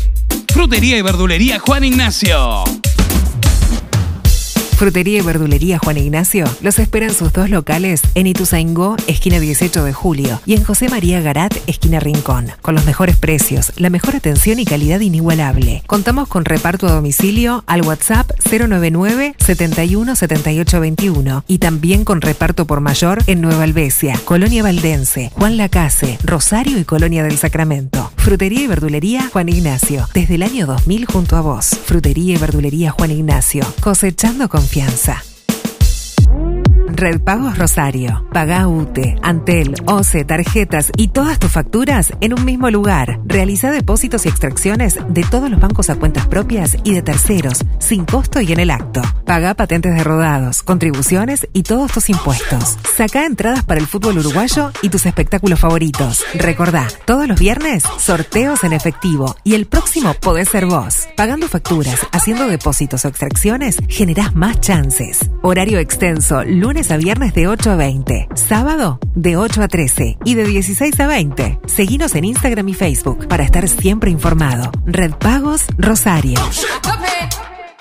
[0.51, 2.63] Frutería y Verdulería Juan Ignacio.
[4.79, 9.91] Frutería y verdulería Juan Ignacio los esperan sus dos locales en Ituzaingó, esquina 18 de
[9.91, 14.57] julio, y en José María Garat, esquina Rincón, con los mejores precios, la mejor atención
[14.57, 15.83] y calidad inigualable.
[15.85, 22.65] Contamos con reparto a domicilio al WhatsApp 099 71 78 21 y también con reparto
[22.65, 28.13] por mayor en Nueva Albesia, Colonia Valdense, Juan Lacase, Rosario y Colonia del Sacramento.
[28.15, 31.77] Frutería y verdulería Juan Ignacio, desde el año 2000 junto a vos.
[31.83, 35.28] Frutería y verdulería Juan Ignacio, cosechando confianza.
[36.91, 38.25] Red Pagos Rosario.
[38.33, 43.19] Paga UTE, Antel, OCE, tarjetas y todas tus facturas en un mismo lugar.
[43.25, 48.05] Realiza depósitos y extracciones de todos los bancos a cuentas propias y de terceros, sin
[48.05, 49.01] costo y en el acto.
[49.25, 52.77] Paga patentes de rodados, contribuciones y todos tus impuestos.
[52.95, 56.23] Saca entradas para el fútbol uruguayo y tus espectáculos favoritos.
[56.33, 61.07] Recordá, todos los viernes, sorteos en efectivo y el próximo podés ser vos.
[61.15, 65.19] Pagando facturas, haciendo depósitos o extracciones, generás más chances.
[65.41, 70.35] Horario extenso, lunes a viernes de 8 a 20, sábado de 8 a 13 y
[70.35, 71.59] de 16 a 20.
[71.67, 74.71] Seguinos en Instagram y Facebook para estar siempre informado.
[74.85, 76.39] Red Pagos Rosario.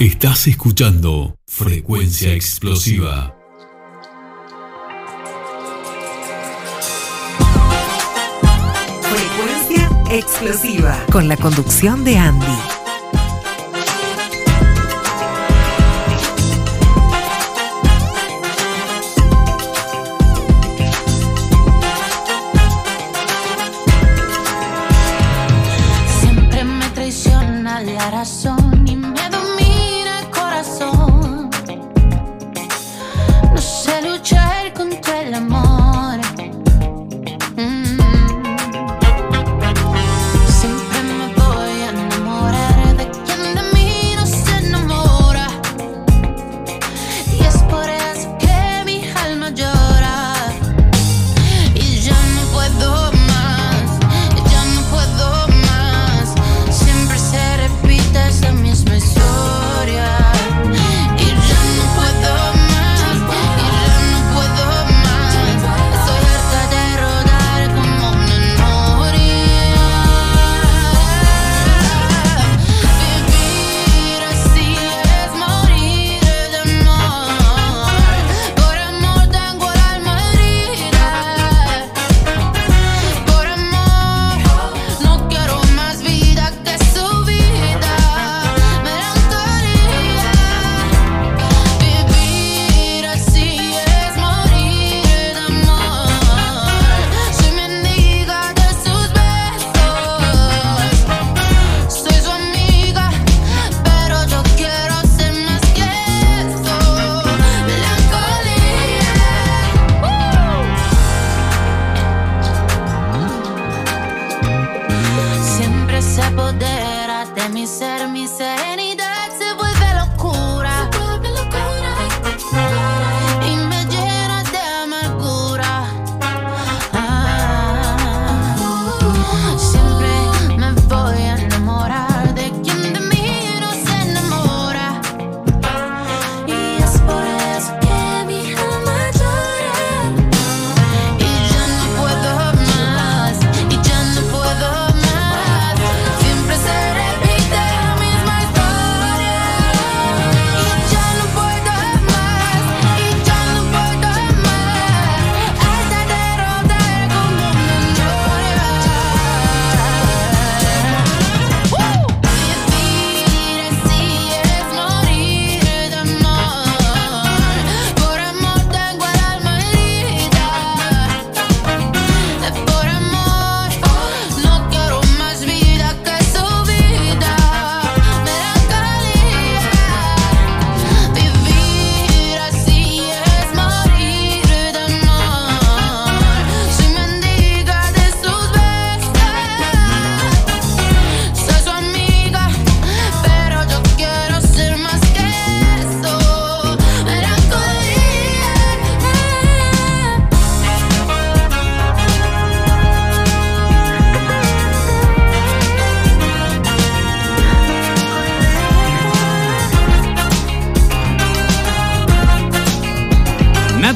[0.00, 3.36] Estás escuchando Frecuencia Explosiva.
[9.02, 11.04] Frecuencia explosiva.
[11.12, 12.77] Con la conducción de Andy.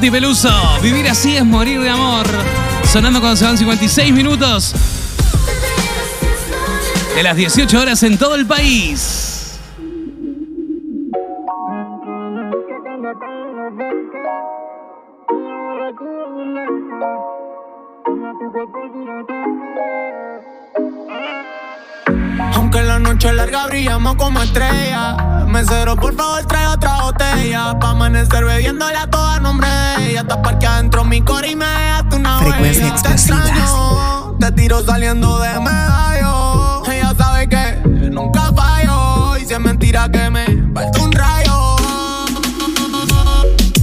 [0.03, 0.49] Nati Peluso,
[0.81, 2.27] vivir así es morir de amor.
[2.91, 4.73] Sonando cuando se van 56 minutos.
[7.15, 9.57] De las 18 horas en todo el país.
[22.55, 25.45] Aunque la noche larga brillamos como estrella.
[25.47, 27.72] Mesero, por favor, trae otra botella.
[27.93, 30.25] Amanecer bebiéndole a toda nombre de ella.
[30.27, 33.01] Hasta que adentro mi cor y me dejaste una Frecuencia huella.
[33.03, 33.37] Te explosiva.
[33.45, 36.83] extraño, Te tiro saliendo de medallo.
[36.91, 39.37] Ella sabe que nunca fallo.
[39.37, 40.43] Y si es mentira que me
[40.73, 41.75] falta un rayo.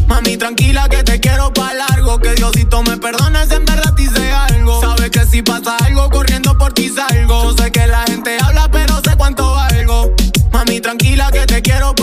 [0.09, 2.19] Mami, tranquila que te quiero pa' largo.
[2.19, 4.81] Que Diosito me perdone si en verdad te hice algo.
[4.81, 7.57] Sabes que si pasa algo, corriendo por ti salgo.
[7.57, 10.13] Sé que la gente habla, pero sé cuánto valgo.
[10.53, 12.00] Mami, tranquila que te quiero pa'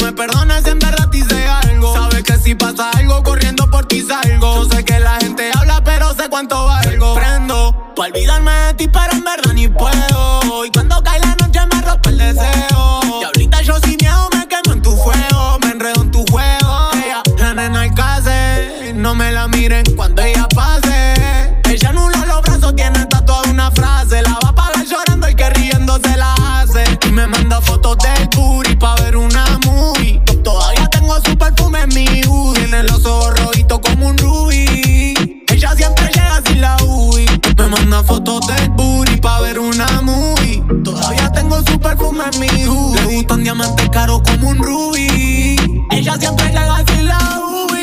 [0.00, 1.92] me perdone si en verdad hice algo.
[1.92, 4.64] Sabes que si pasa algo, corriendo por ti salgo.
[4.70, 7.14] Sé que la gente habla, pero sé cuánto valgo.
[7.14, 10.64] Prendo pa' olvidarme de ti, pero en verdad ni puedo.
[10.64, 13.00] Y cuando cae la noche me rompe el deseo.
[13.20, 15.58] Y ahorita yo sin miedo me quemo en tu fuego.
[15.60, 16.90] Me enredo en tu juego.
[16.94, 21.14] Ella, la nena alcance, no me la miren cuando ella pase.
[21.68, 24.22] Ella anula los brazos, tiene tatuada una frase.
[24.22, 26.84] La va a pagar llorando y que riendo se la hace.
[27.06, 28.61] Y me manda fotos del booty
[31.94, 32.06] mi.
[32.54, 35.14] Tiene los ojos rojitos como un rubí.
[35.48, 37.26] Ella siempre llega sin la UI.
[37.56, 40.62] Me manda fotos del booty pa' ver una movie.
[40.84, 43.00] Todavía tengo su perfume en mi hoodie.
[43.00, 45.56] Le gustan diamantes caros como un rubí.
[45.90, 47.82] Ella siempre llega sin la UI.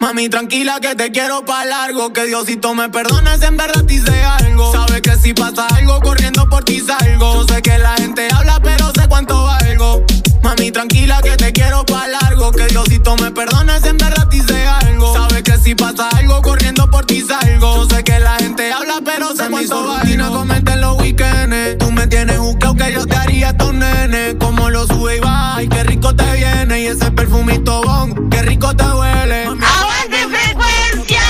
[0.00, 2.12] Mami, tranquila que te quiero pa' largo.
[2.12, 4.72] Que Diosito me perdone si en verdad te hice algo.
[4.72, 7.46] Sabes que si pasa algo, corriendo por ti salgo.
[7.46, 10.04] Sé que la gente habla, pero sé cuánto valgo.
[10.42, 12.50] Mami, tranquila que te quiero pa' largo.
[12.52, 15.14] Que Diosito me perdone si en verdad hice algo.
[15.14, 17.88] Sabes que si pasa algo, corriendo por ti salgo.
[17.88, 20.32] Sé que la gente habla, pero sé cuánto valgo.
[20.32, 21.78] comerte en los weekends.
[21.78, 24.36] Tú me tienes buscado que yo te haría estos nenes.
[24.38, 26.80] Como lo sube y baja, y qué rico te viene.
[26.80, 29.44] Y ese perfumito bon, qué rico te huele.
[29.44, 31.22] ¡Aguante frecuencia!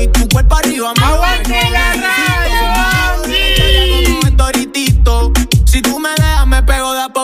[0.00, 1.21] Y tu cuerpo arriba, me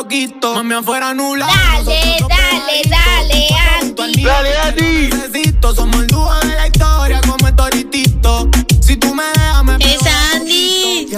[0.09, 0.55] poquito.
[0.55, 1.47] Mami, afuera nula.
[1.47, 3.48] Dale, dale, dale,
[3.78, 4.24] Andy.
[4.24, 5.09] Dale, Andy.
[5.09, 8.51] Necesito, somos el dúo de la historia como el Toritito.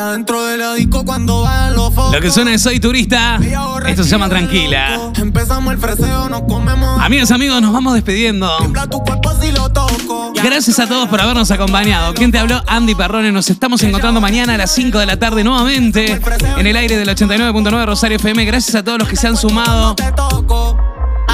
[0.00, 2.12] Adentro de la disco cuando vayan los focos.
[2.12, 3.38] Lo que suena es Soy Turista.
[3.86, 5.12] Esto se llama Tranquila.
[5.16, 7.00] Empezamos el freseo, nos comemos.
[7.00, 8.50] Amigas, amigos, nos vamos despidiendo.
[10.42, 12.14] Gracias a todos por habernos acompañado.
[12.14, 12.62] ¿Quién te habló?
[12.66, 13.30] Andy Parrone.
[13.30, 16.20] Nos estamos encontrando mañana a las 5 de la tarde nuevamente
[16.58, 18.44] en el aire del 89.9 Rosario FM.
[18.44, 19.94] Gracias a todos los que se han sumado.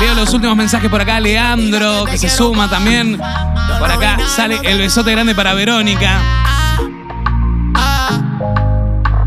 [0.01, 1.21] Leo los últimos mensajes por acá.
[1.21, 3.19] Leandro, que se suma también.
[3.79, 6.21] Por acá sale el besote grande para Verónica.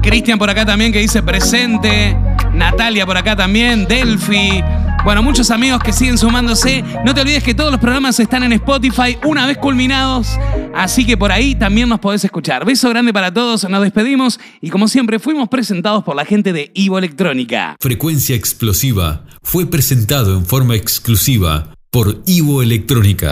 [0.02, 2.16] Cristian por acá también que dice presente.
[2.54, 3.86] Natalia por acá también.
[3.88, 4.64] Delphi.
[5.04, 6.84] Bueno, muchos amigos que siguen sumándose.
[7.06, 10.38] No te olvides que todos los programas están en Spotify una vez culminados.
[10.76, 12.66] Así que por ahí también nos podés escuchar.
[12.66, 13.68] Beso grande para todos.
[13.70, 14.40] Nos despedimos.
[14.62, 17.76] Y como siempre, fuimos presentados por la gente de Ivo Electrónica.
[17.80, 23.32] Frecuencia Explosiva fue presentado en forma exclusiva por Ivo Electrónica.